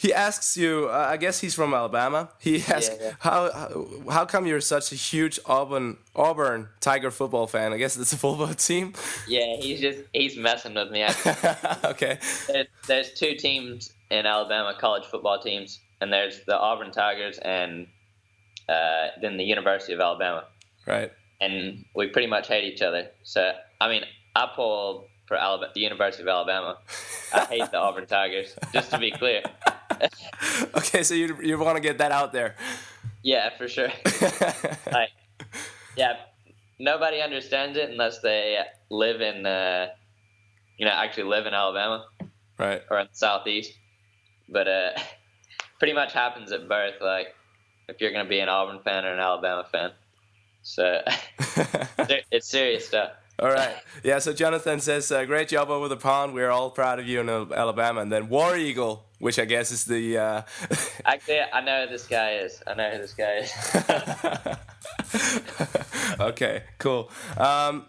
[0.00, 0.88] he asks you.
[0.90, 2.30] Uh, I guess he's from Alabama.
[2.38, 3.12] He asks yeah, yeah.
[3.18, 7.74] how, how how come you're such a huge Auburn Auburn Tiger football fan?
[7.74, 8.94] I guess it's a football team.
[9.28, 11.04] Yeah, he's just he's messing with me.
[11.84, 12.18] okay.
[12.46, 17.86] There's, there's two teams in Alabama, college football teams, and there's the Auburn Tigers and
[18.70, 20.44] uh, then the University of Alabama.
[20.86, 21.12] Right.
[21.42, 23.10] And we pretty much hate each other.
[23.22, 26.78] So I mean, I pull for Alabama, the University of Alabama.
[27.32, 28.56] I hate the Auburn Tigers.
[28.72, 29.42] Just to be clear.
[30.74, 32.56] okay, so you you want to get that out there?
[33.22, 33.90] Yeah, for sure.
[34.92, 35.10] like,
[35.96, 36.14] yeah,
[36.80, 38.58] nobody understands it unless they
[38.90, 39.90] live in, uh,
[40.78, 42.06] you know, actually live in Alabama,
[42.58, 43.72] right, or in the southeast.
[44.48, 44.90] But uh,
[45.78, 46.96] pretty much happens at birth.
[47.00, 47.36] Like,
[47.88, 49.92] if you're going to be an Auburn fan or an Alabama fan,
[50.62, 51.02] so
[52.32, 53.12] it's serious stuff.
[53.40, 53.74] All right.
[54.04, 56.34] Yeah, so Jonathan says, uh, great job over the pond.
[56.34, 58.02] We're all proud of you in Alabama.
[58.02, 60.18] And then War Eagle, which I guess is the.
[60.18, 60.42] Uh...
[61.06, 62.62] Actually, I know who this guy is.
[62.66, 63.50] I know who this guy is.
[66.20, 67.10] okay, cool.
[67.38, 67.86] Um,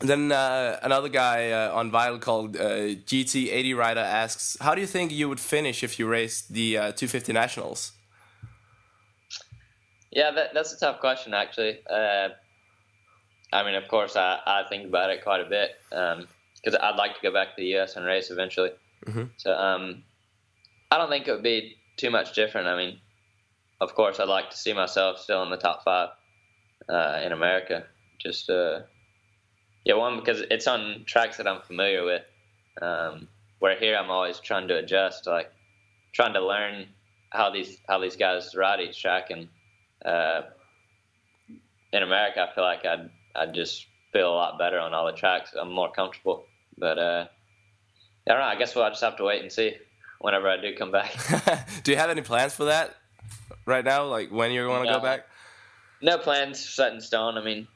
[0.00, 4.86] then uh, another guy uh, on Vital called uh, GT80 Rider asks, "How do you
[4.86, 7.92] think you would finish if you raced the uh, 250 Nationals?"
[10.10, 11.80] Yeah, that, that's a tough question, actually.
[13.56, 16.96] I mean, of course, I, I think about it quite a bit because um, I'd
[16.96, 17.96] like to go back to the U.S.
[17.96, 18.70] and race eventually.
[19.06, 19.24] Mm-hmm.
[19.38, 20.04] So um,
[20.90, 22.68] I don't think it would be too much different.
[22.68, 22.98] I mean,
[23.80, 26.10] of course, I'd like to see myself still in the top five
[26.88, 27.86] uh, in America.
[28.18, 28.80] Just uh,
[29.84, 32.22] yeah, one because it's on tracks that I'm familiar with.
[32.82, 35.50] Um, where here I'm always trying to adjust, like
[36.12, 36.86] trying to learn
[37.30, 39.30] how these how these guys ride each track.
[39.30, 39.48] And
[40.04, 40.42] uh,
[41.92, 45.12] in America, I feel like I'd I'd just feel a lot better on all the
[45.12, 45.52] tracks.
[45.58, 46.44] I'm more comfortable.
[46.78, 47.26] But uh,
[48.28, 48.46] I don't know.
[48.46, 49.76] I guess we'll just have to wait and see
[50.20, 51.12] whenever I do come back.
[51.84, 52.96] do you have any plans for that
[53.64, 54.06] right now?
[54.06, 55.26] Like when you're going to no, go back?
[56.02, 57.38] No plans set in stone.
[57.38, 57.68] I mean,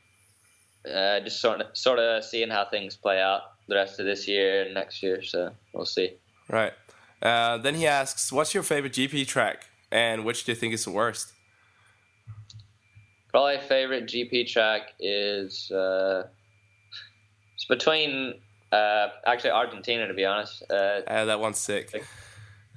[0.92, 4.26] uh, just sort of sort of seeing how things play out the rest of this
[4.26, 5.22] year and next year.
[5.22, 6.16] So we'll see.
[6.48, 6.72] Right.
[7.22, 10.84] Uh, then he asks, "What's your favorite GP track, and which do you think is
[10.84, 11.32] the worst?"
[13.30, 16.24] Probably favorite GP track is uh,
[17.54, 18.34] it's between
[18.72, 20.62] uh, actually Argentina to be honest.
[20.68, 22.02] Uh, that one's sick.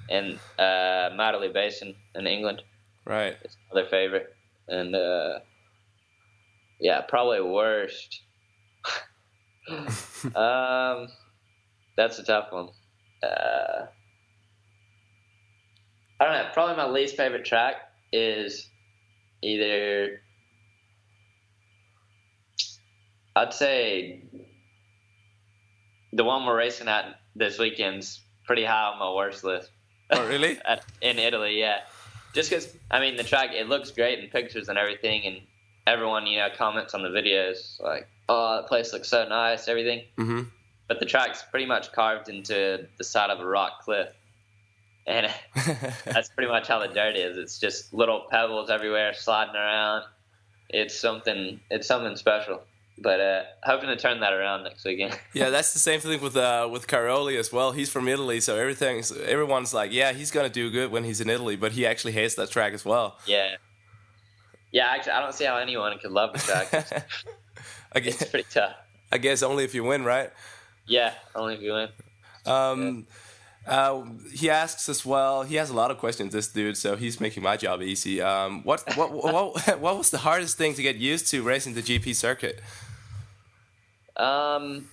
[0.09, 2.61] And uh, Matterley Basin in England.
[3.05, 3.35] Right.
[3.43, 4.35] It's another favorite,
[4.67, 5.39] and uh,
[6.79, 8.21] yeah, probably worst.
[9.69, 11.07] um,
[11.97, 12.69] that's a tough one.
[13.23, 13.87] Uh,
[16.19, 16.49] I don't know.
[16.53, 17.75] Probably my least favorite track
[18.11, 18.69] is
[19.41, 20.21] either
[23.35, 24.23] I'd say
[26.11, 29.71] the one we're racing at this weekend's pretty high on my worst list.
[30.11, 30.59] Oh, really?
[31.01, 31.81] in Italy, yeah.
[32.33, 35.41] Just because I mean the track, it looks great in pictures and everything, and
[35.85, 40.03] everyone you know comments on the videos like, "Oh, that place looks so nice," everything.
[40.17, 40.41] Mm-hmm.
[40.87, 44.09] But the track's pretty much carved into the side of a rock cliff,
[45.05, 45.31] and
[46.05, 47.37] that's pretty much how the dirt is.
[47.37, 50.05] It's just little pebbles everywhere sliding around.
[50.69, 51.59] It's something.
[51.69, 52.63] It's something special.
[52.97, 55.17] But uh, hoping to turn that around next weekend.
[55.33, 57.71] yeah, that's the same thing with uh, with Cairoli as well.
[57.71, 61.29] He's from Italy, so everything's everyone's like, yeah, he's gonna do good when he's in
[61.29, 63.17] Italy, but he actually hates that track as well.
[63.25, 63.55] Yeah,
[64.73, 66.71] yeah, actually, I don't see how anyone could love the track.
[67.93, 68.73] I guess, it's pretty tough.
[69.11, 70.31] I guess only if you win, right?
[70.87, 71.89] Yeah, only if you win.
[72.45, 73.05] Um,
[73.67, 74.03] uh,
[74.33, 75.43] he asks as well.
[75.43, 76.75] He has a lot of questions, this dude.
[76.75, 78.19] So he's making my job easy.
[78.19, 81.83] Um, what what what what was the hardest thing to get used to racing the
[81.83, 82.59] GP circuit?
[84.17, 84.89] Um,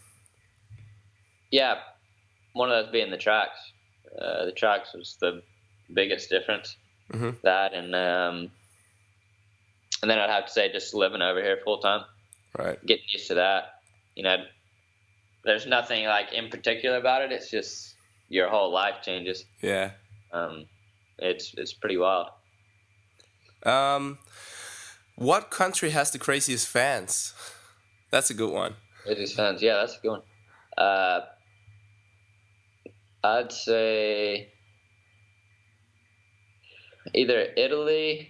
[1.51, 1.77] yeah,
[2.53, 3.59] one of those being the tracks.
[4.19, 5.43] Uh, the tracks was the
[5.93, 6.77] biggest difference.
[7.13, 7.31] Mm-hmm.
[7.43, 8.51] That and um,
[10.03, 12.05] and then I'd have to say just living over here full time,
[12.57, 12.85] right?
[12.87, 13.75] Getting used to that.
[14.15, 14.37] You know,
[15.45, 17.33] there's nothing like in particular about it.
[17.33, 17.95] It's just
[18.29, 19.45] your whole life changes.
[19.61, 19.93] Yeah.
[20.33, 20.67] Um,
[21.19, 22.29] it's it's pretty wild.
[23.65, 24.19] Um,
[25.17, 27.35] what country has the craziest fans?
[28.11, 28.75] That's a good one.
[29.03, 30.23] Craziest fans, yeah, that's a good one.
[30.77, 31.21] Uh,
[33.23, 34.53] I'd say
[37.15, 38.29] either Italy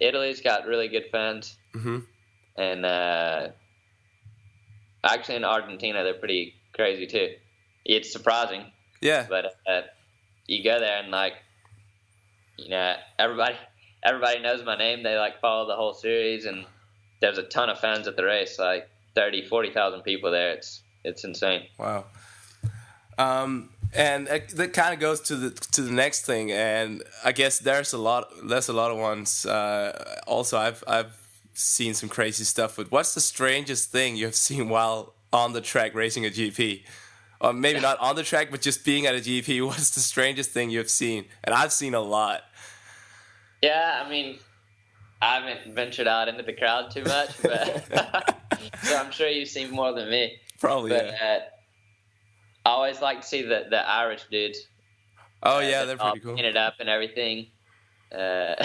[0.00, 1.98] Italy's got really good fans, mm-hmm.
[2.56, 3.48] and uh,
[5.04, 7.34] actually in Argentina they're pretty crazy too.
[7.84, 8.64] It's surprising,
[9.00, 9.26] yeah.
[9.28, 9.82] But uh,
[10.46, 11.34] you go there and like,
[12.56, 13.56] you know, everybody
[14.02, 15.02] everybody knows my name.
[15.02, 16.64] They like follow the whole series, and
[17.20, 20.52] there's a ton of fans at the race, like 30, 40,000 people there.
[20.52, 21.66] It's it's insane.
[21.78, 22.04] Wow.
[23.18, 27.58] Um, and that kind of goes to the to the next thing and i guess
[27.58, 31.16] there's a lot there's a lot of ones uh, also i've i've
[31.54, 35.94] seen some crazy stuff but what's the strangest thing you've seen while on the track
[35.94, 36.82] racing a gp
[37.40, 40.50] or maybe not on the track but just being at a gp what's the strangest
[40.50, 42.42] thing you've seen and i've seen a lot
[43.60, 44.38] yeah i mean
[45.22, 48.36] i haven't ventured out into the crowd too much but
[48.82, 51.36] so i'm sure you've seen more than me probably but, yeah.
[51.36, 51.40] Uh,
[52.64, 54.66] I always like to see the the Irish dudes.
[55.42, 56.36] Oh uh, yeah, they're pretty cool.
[56.36, 57.46] Painted up and everything.
[58.12, 58.54] Uh,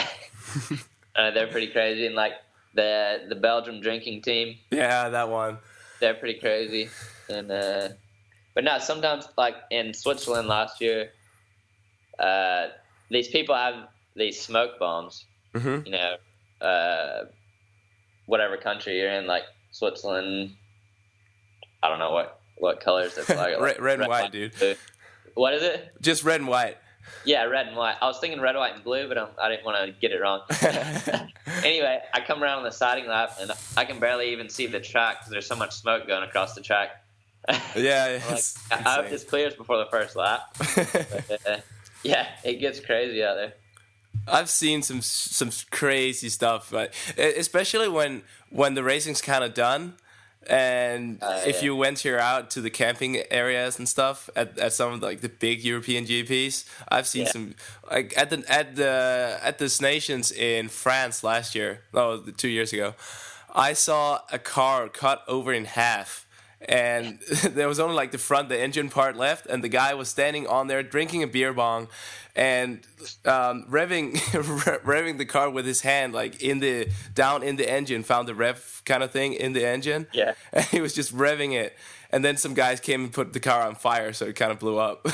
[1.16, 2.34] uh, they're pretty crazy, and like
[2.74, 4.58] the the Belgium drinking team.
[4.72, 5.60] Yeah, that one.
[6.02, 6.90] They're pretty crazy,
[7.30, 7.90] and uh,
[8.54, 11.12] but no, sometimes like in Switzerland last year,
[12.20, 12.68] uh,
[13.10, 15.26] these people have these smoke bombs.
[15.54, 15.86] Mm-hmm.
[15.86, 16.16] You know,
[16.66, 17.26] uh,
[18.26, 20.56] whatever country you're in, like Switzerland.
[21.84, 23.58] I don't know what what colors the flag?
[23.62, 24.54] red, red, and white, dude.
[25.36, 25.94] What is it?
[26.02, 26.78] Just red and white.
[27.24, 27.96] Yeah, red and white.
[28.02, 30.12] I was thinking red, white, and blue, but I'm, I did not want to get
[30.12, 30.42] it wrong.
[31.64, 34.80] anyway, I come around on the sighting lap, and I can barely even see the
[34.80, 37.04] track because there's so much smoke going across the track.
[37.76, 40.56] yeah, like, I hope this clears before the first lap.
[40.58, 41.58] but, uh,
[42.04, 43.54] yeah, it gets crazy out there.
[44.28, 49.96] I've seen some some crazy stuff, but especially when when the racing's kind of done,
[50.48, 51.66] and uh, if yeah.
[51.66, 55.22] you venture out to the camping areas and stuff at, at some of the, like
[55.22, 57.32] the big European GPs, I've seen yeah.
[57.32, 57.56] some
[57.90, 62.74] like at the at the at the nations in France last year, oh, two years
[62.74, 62.96] ago.
[63.54, 66.25] I saw a car cut over in half
[66.62, 70.10] and there was only like the front, the engine part left, and the guy was
[70.10, 71.88] standing on there drinking a beer bong
[72.36, 72.86] and
[73.26, 74.14] um, revving
[74.84, 78.36] revving the car with his hand, like in the down in the engine, found the
[78.36, 80.08] rev kind of thing in the engine.
[80.14, 81.76] Yeah, and he was just revving it,
[82.12, 84.60] and then some guys came and put the car on fire, so it kind of
[84.60, 85.08] blew up.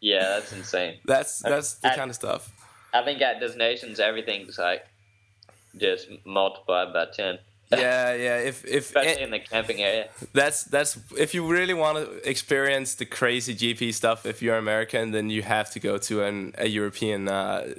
[0.00, 0.98] yeah, that's insane.
[1.04, 2.52] That's that's the kind of stuff.
[2.92, 4.86] I think at des Nations, everything's like
[5.76, 7.38] just multiplied by ten
[7.78, 8.38] yeah, yeah.
[8.38, 10.08] If if especially in the camping area.
[10.32, 14.26] That's that's if you really want to experience the crazy GP stuff.
[14.26, 17.72] If you're American, then you have to go to an a European uh,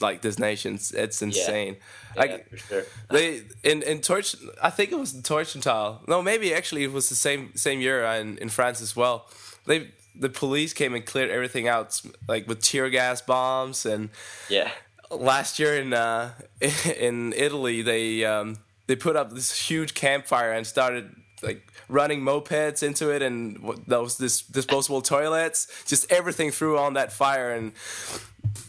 [0.00, 0.92] like this nations.
[0.92, 1.76] It's insane.
[2.14, 2.82] Yeah, like, for sure.
[3.10, 4.36] They in in Torch.
[4.62, 6.06] I think it was Teutschenthal.
[6.08, 9.26] No, maybe actually it was the same same year in in France as well.
[9.66, 14.10] They the police came and cleared everything out, like with tear gas bombs and
[14.48, 14.70] yeah.
[15.10, 16.32] Last year in uh,
[16.98, 18.56] in Italy, they um,
[18.86, 24.18] they put up this huge campfire and started like running mopeds into it and those
[24.18, 25.68] this disposable toilets.
[25.86, 27.72] Just everything threw on that fire and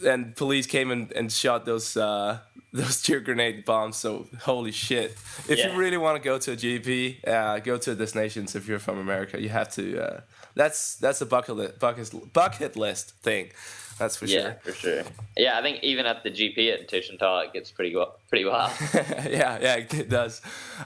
[0.05, 2.39] and police came and, and shot those uh,
[2.74, 3.97] those tear grenade bombs.
[3.97, 5.11] So holy shit.
[5.47, 5.72] If yeah.
[5.72, 8.80] you really want to go to a gp uh, go to des Nations if you're
[8.80, 10.22] from america you have to uh,
[10.55, 13.51] that's that's a bucket list, bucket, bucket list thing
[13.97, 14.47] that's for yeah, sure.
[14.49, 15.03] Yeah, for sure.
[15.37, 17.95] Yeah, I think even at the GP at Teutschenthal, it gets pretty
[18.29, 18.71] pretty wild.
[18.93, 20.41] yeah, yeah, it does.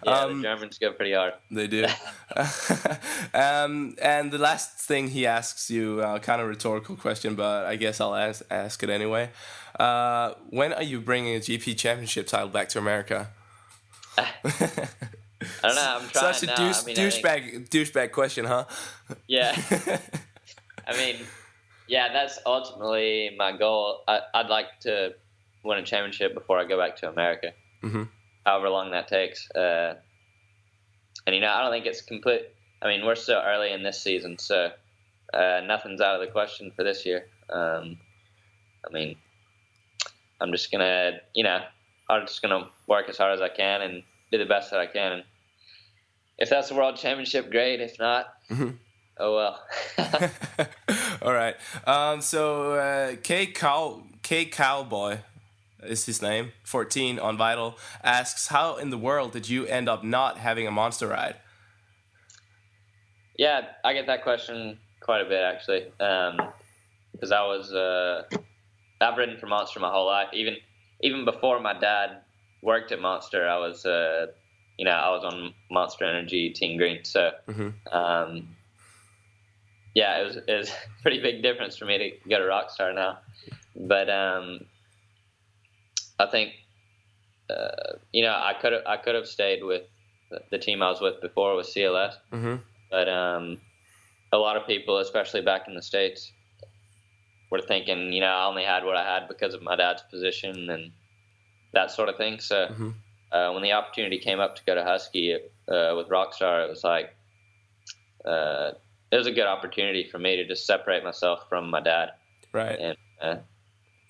[0.06, 1.34] Yeah, um, the Germans go pretty hard.
[1.50, 1.86] They do.
[3.34, 7.78] um, and the last thing he asks you, uh, kind of rhetorical question, but I
[7.78, 9.32] guess I'll ask, ask it anyway.
[9.80, 13.30] Uh, when are you bringing a GP championship title back to America?
[14.18, 14.34] I
[15.64, 15.98] don't know.
[16.02, 16.56] I'm trying Such a now.
[16.56, 17.70] douche, I mean, douchebag, think...
[17.70, 18.66] douchebag question, huh?
[19.28, 19.56] Yeah.
[20.88, 21.18] I mean,
[21.90, 24.04] yeah, that's ultimately my goal.
[24.08, 25.16] I, would like to
[25.64, 27.52] win a championship before I go back to America,
[27.84, 28.04] mm-hmm.
[28.46, 29.50] however long that takes.
[29.52, 29.96] Uh,
[31.26, 32.44] and you know, I don't think it's complete.
[32.84, 34.72] I mean, we're still early in this season, so
[35.34, 37.26] uh, nothing's out of the question for this year.
[37.52, 37.98] Um,
[38.88, 39.16] I mean,
[40.40, 41.60] I'm just gonna, you know,
[42.08, 44.86] I'm just gonna work as hard as I can and do the best that I
[44.86, 45.12] can.
[45.12, 45.24] And
[46.38, 47.82] if that's the world championship, great.
[47.82, 48.70] If not, mm-hmm.
[49.18, 50.30] Oh well.
[51.22, 51.56] All right.
[51.86, 55.20] Um, so uh, K Cow K Cowboy
[55.84, 56.54] is his name.
[56.64, 60.72] Fourteen on Vital asks, "How in the world did you end up not having a
[60.72, 61.36] monster ride?"
[63.38, 68.24] Yeah, I get that question quite a bit actually, because um, I was uh,
[69.02, 70.30] I've ridden for Monster my whole life.
[70.34, 70.56] Even
[71.02, 72.22] even before my dad
[72.64, 74.28] worked at Monster, I was uh,
[74.78, 77.04] you know I was on Monster Energy Team Green.
[77.04, 77.32] So.
[77.50, 77.98] Mm-hmm.
[77.98, 78.56] Um,
[79.96, 80.70] yeah, it was it was
[81.00, 83.20] a pretty big difference for me to go to Rockstar now.
[83.76, 84.62] But um,
[86.20, 86.54] I think
[87.50, 89.84] uh, you know I could I could have stayed with
[90.52, 92.56] the team I was with before with CLS, mm-hmm.
[92.92, 93.60] but um,
[94.32, 96.32] a lot of people, especially back in the states,
[97.52, 100.70] were thinking you know I only had what I had because of my dad's position
[100.70, 100.92] and
[101.74, 102.40] that sort of thing.
[102.40, 102.90] So mm-hmm.
[103.32, 106.84] uh, when the opportunity came up to go to Husky uh, with Rockstar, it was
[106.84, 107.16] like
[108.26, 108.72] uh,
[109.12, 112.12] it was a good opportunity for me to just separate myself from my dad.
[112.52, 112.80] Right.
[112.80, 113.36] And, uh,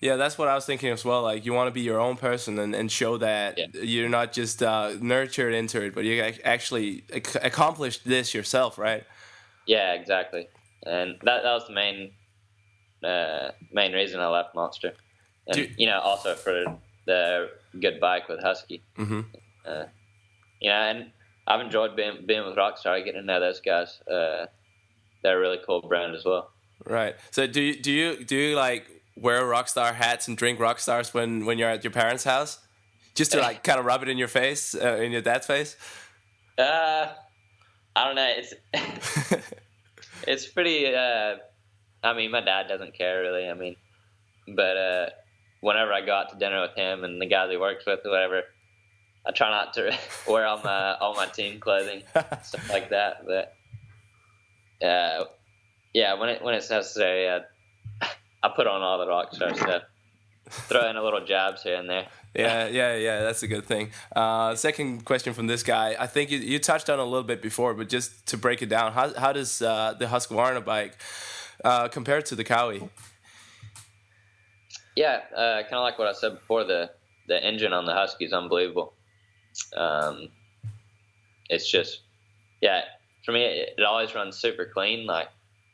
[0.00, 1.22] yeah, that's what I was thinking as well.
[1.22, 3.66] Like, you want to be your own person and, and show that yeah.
[3.82, 9.04] you're not just uh, nurtured into it, but you actually ac- accomplished this yourself, right?
[9.66, 10.48] Yeah, exactly.
[10.86, 12.12] And that, that was the main
[13.04, 14.92] uh, main reason I left Monster.
[15.46, 16.64] And, you, you, know, also for
[17.06, 18.82] the good bike with Husky.
[18.98, 19.20] Mm-hmm.
[19.66, 19.84] Uh,
[20.60, 21.10] you know, and
[21.46, 24.00] I've enjoyed being being with Rockstar, getting to know those guys.
[25.22, 26.50] They're a really cool brand as well.
[26.84, 27.16] Right.
[27.30, 31.44] So do you do you do you like wear rockstar hats and drink rockstars when
[31.44, 32.58] when you're at your parents' house,
[33.14, 35.76] just to like kind of rub it in your face, uh, in your dad's face?
[36.58, 37.08] Uh,
[37.94, 38.34] I don't know.
[38.36, 38.54] It's
[40.26, 40.94] it's pretty.
[40.94, 41.36] Uh,
[42.02, 43.48] I mean, my dad doesn't care really.
[43.48, 43.76] I mean,
[44.48, 45.06] but uh,
[45.60, 48.10] whenever I go out to dinner with him and the guys he works with or
[48.10, 48.42] whatever,
[49.26, 49.96] I try not to
[50.28, 52.02] wear all my all my team clothing,
[52.42, 53.26] stuff like that.
[53.26, 53.52] But
[54.82, 55.24] uh,
[55.92, 57.40] yeah, when it when it's necessary, uh,
[58.42, 59.82] I put on all the rock star stuff.
[60.48, 62.08] Throw in a little jabs here and there.
[62.34, 63.22] yeah, yeah, yeah.
[63.22, 63.90] That's a good thing.
[64.14, 65.94] Uh, second question from this guy.
[65.98, 68.68] I think you, you touched on a little bit before, but just to break it
[68.68, 70.96] down, how how does uh, the Husqvarna bike
[71.64, 72.88] uh, compare to the Kawi?
[74.96, 76.64] Yeah, uh, kind of like what I said before.
[76.64, 76.90] The
[77.28, 78.94] the engine on the Husky is unbelievable.
[79.76, 80.30] Um,
[81.48, 82.00] it's just,
[82.60, 82.82] yeah,
[83.30, 85.28] for me, it, it always runs super clean, like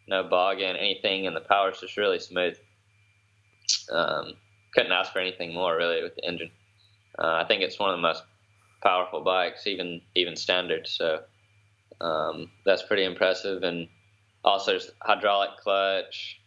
[0.08, 2.56] no bogging, anything, and the power's just really smooth.
[3.90, 4.34] Um,
[4.74, 6.50] couldn't ask for anything more really with the engine.
[7.18, 8.22] Uh, I think it's one of the most
[8.82, 10.86] powerful bikes, even even standard.
[10.86, 11.20] So
[12.00, 13.62] um, that's pretty impressive.
[13.62, 13.88] And
[14.44, 16.38] also just hydraulic clutch,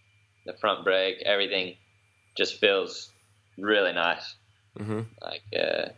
[0.46, 1.76] the front brake, everything
[2.38, 3.12] just feels
[3.58, 4.36] really nice.
[4.78, 5.02] Mm-hmm.
[5.22, 5.90] Like uh,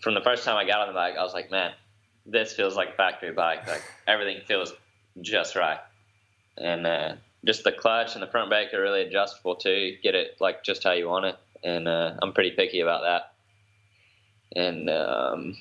[0.00, 1.72] from the first time I got on the bike, I was like, man,
[2.26, 3.66] this feels like a factory bike.
[3.66, 4.72] Like everything feels
[5.20, 5.80] just right,
[6.56, 7.14] and uh,
[7.44, 9.96] just the clutch and the front brake are really adjustable too.
[10.02, 13.32] Get it like just how you want it, and uh, I'm pretty picky about that.
[14.54, 15.56] And um,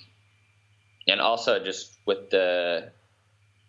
[1.07, 2.91] and also just with the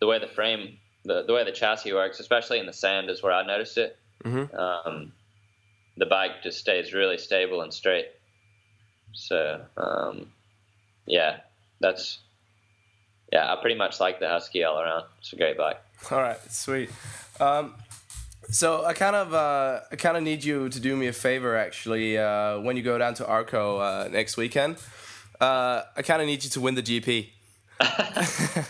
[0.01, 3.23] the way the frame, the the way the chassis works, especially in the sand, is
[3.23, 3.97] where I noticed it.
[4.25, 4.55] Mm-hmm.
[4.57, 5.13] Um,
[5.97, 8.07] the bike just stays really stable and straight.
[9.13, 10.33] So um,
[11.07, 11.41] yeah,
[11.81, 12.19] that's
[13.33, 13.53] yeah.
[13.53, 15.05] I pretty much like the Husky all around.
[15.19, 15.81] It's a great bike.
[16.11, 16.91] All right, sweet.
[17.39, 17.75] Um,
[18.51, 21.57] so I kind of uh, I kind of need you to do me a favor
[21.57, 24.77] actually uh, when you go down to Arco uh, next weekend.
[25.41, 27.29] Uh, I kind of need you to win the GP.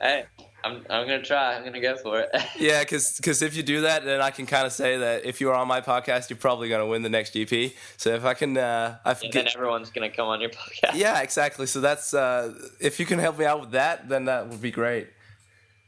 [0.00, 0.26] hey,
[0.64, 1.54] I'm I'm gonna try.
[1.54, 2.30] I'm gonna go for it.
[2.58, 5.40] yeah, because because if you do that, then I can kind of say that if
[5.40, 7.74] you are on my podcast, you're probably gonna win the next GP.
[7.96, 10.94] So if I can, uh, I and then everyone's gonna come on your podcast.
[10.94, 11.66] Yeah, exactly.
[11.66, 14.70] So that's uh, if you can help me out with that, then that would be
[14.70, 15.08] great.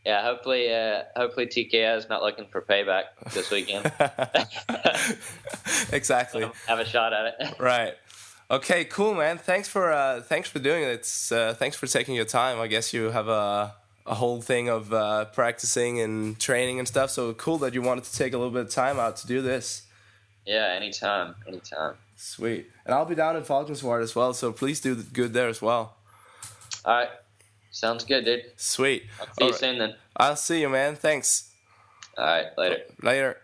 [0.04, 3.86] Yeah, hopefully, uh, hopefully TKO is not looking for payback this weekend.
[5.92, 6.42] exactly.
[6.42, 7.54] So have a shot at it.
[7.58, 7.94] right.
[8.50, 8.84] Okay.
[8.84, 9.38] Cool, man.
[9.38, 10.88] Thanks for uh, thanks for doing it.
[10.88, 12.60] It's uh, thanks for taking your time.
[12.60, 13.74] I guess you have a
[14.06, 17.10] a whole thing of uh, practicing and training and stuff.
[17.10, 19.40] So cool that you wanted to take a little bit of time out to do
[19.42, 19.82] this.
[20.44, 21.94] Yeah, anytime, anytime.
[22.16, 22.70] Sweet.
[22.84, 24.34] And I'll be down in Valkenswaard as well.
[24.34, 25.96] So please do good there as well.
[26.84, 27.08] All right.
[27.70, 28.44] Sounds good, dude.
[28.56, 29.04] Sweet.
[29.20, 29.60] I'll see All you right.
[29.60, 29.94] soon then.
[30.16, 30.96] I'll see you, man.
[30.96, 31.50] Thanks.
[32.16, 32.46] All right.
[32.56, 32.82] Later.
[33.02, 33.38] Later.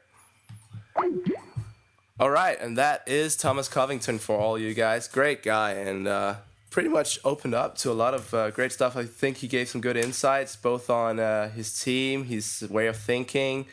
[2.21, 5.09] All right, and that is Thomas Covington for all you guys.
[5.09, 6.35] Great guy, and uh,
[6.71, 8.97] pretty much opened up to a lot of uh, great stuff.
[8.97, 12.97] I think he gave some good insights, both on uh, his team, his way of
[12.97, 13.66] thinking.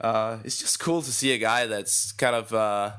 [0.00, 2.92] Uh, it's just cool to see a guy that's kind of, uh,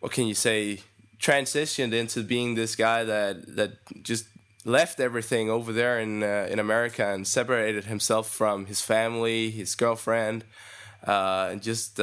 [0.00, 0.80] what can you say,
[1.18, 3.72] transitioned into being this guy that that
[4.02, 4.24] just
[4.64, 9.74] left everything over there in uh, in America and separated himself from his family, his
[9.74, 10.44] girlfriend,
[11.06, 11.98] uh, and just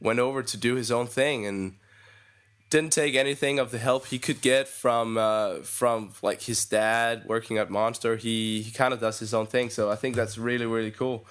[0.00, 1.74] went over to do his own thing and
[2.70, 7.22] didn't take anything of the help he could get from uh, from like his dad
[7.26, 8.16] working at Monster.
[8.16, 11.26] He, he kind of does his own thing, so I think that's really really cool.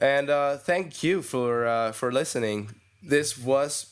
[0.00, 2.70] And uh, thank you for uh, for listening.
[3.02, 3.86] This was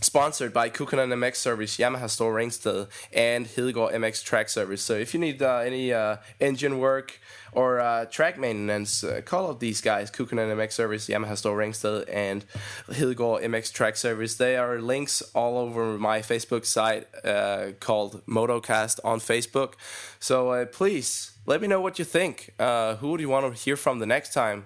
[0.00, 4.82] sponsored by Kukkonen MX Service, Yamaha Store Ringsted, and Hedegaard MX Track Service.
[4.82, 7.20] So if you need uh, any uh, engine work
[7.52, 12.08] or uh, track maintenance, uh, call up these guys, Kukkonen MX Service, Yamaha Store Ringsted,
[12.12, 12.44] and
[12.88, 14.36] Hedegaard MX Track Service.
[14.36, 19.74] They are links all over my Facebook site uh, called Motocast on Facebook.
[20.18, 22.52] So uh, please let me know what you think.
[22.58, 24.64] who do you want to hear from the next time?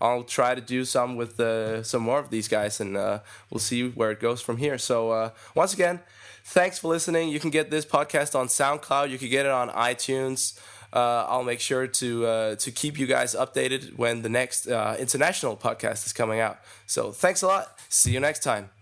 [0.00, 3.20] I'll try to do some with uh, some more of these guys, and uh,
[3.50, 4.78] we'll see where it goes from here.
[4.78, 6.00] So uh, once again,
[6.44, 7.30] thanks for listening.
[7.30, 9.10] You can get this podcast on SoundCloud.
[9.10, 10.58] You can get it on iTunes.
[10.96, 14.96] Uh, I'll make sure to uh, to keep you guys updated when the next uh,
[14.98, 16.56] international podcast is coming out.
[16.86, 17.66] So thanks a lot.
[17.90, 18.75] See you next time.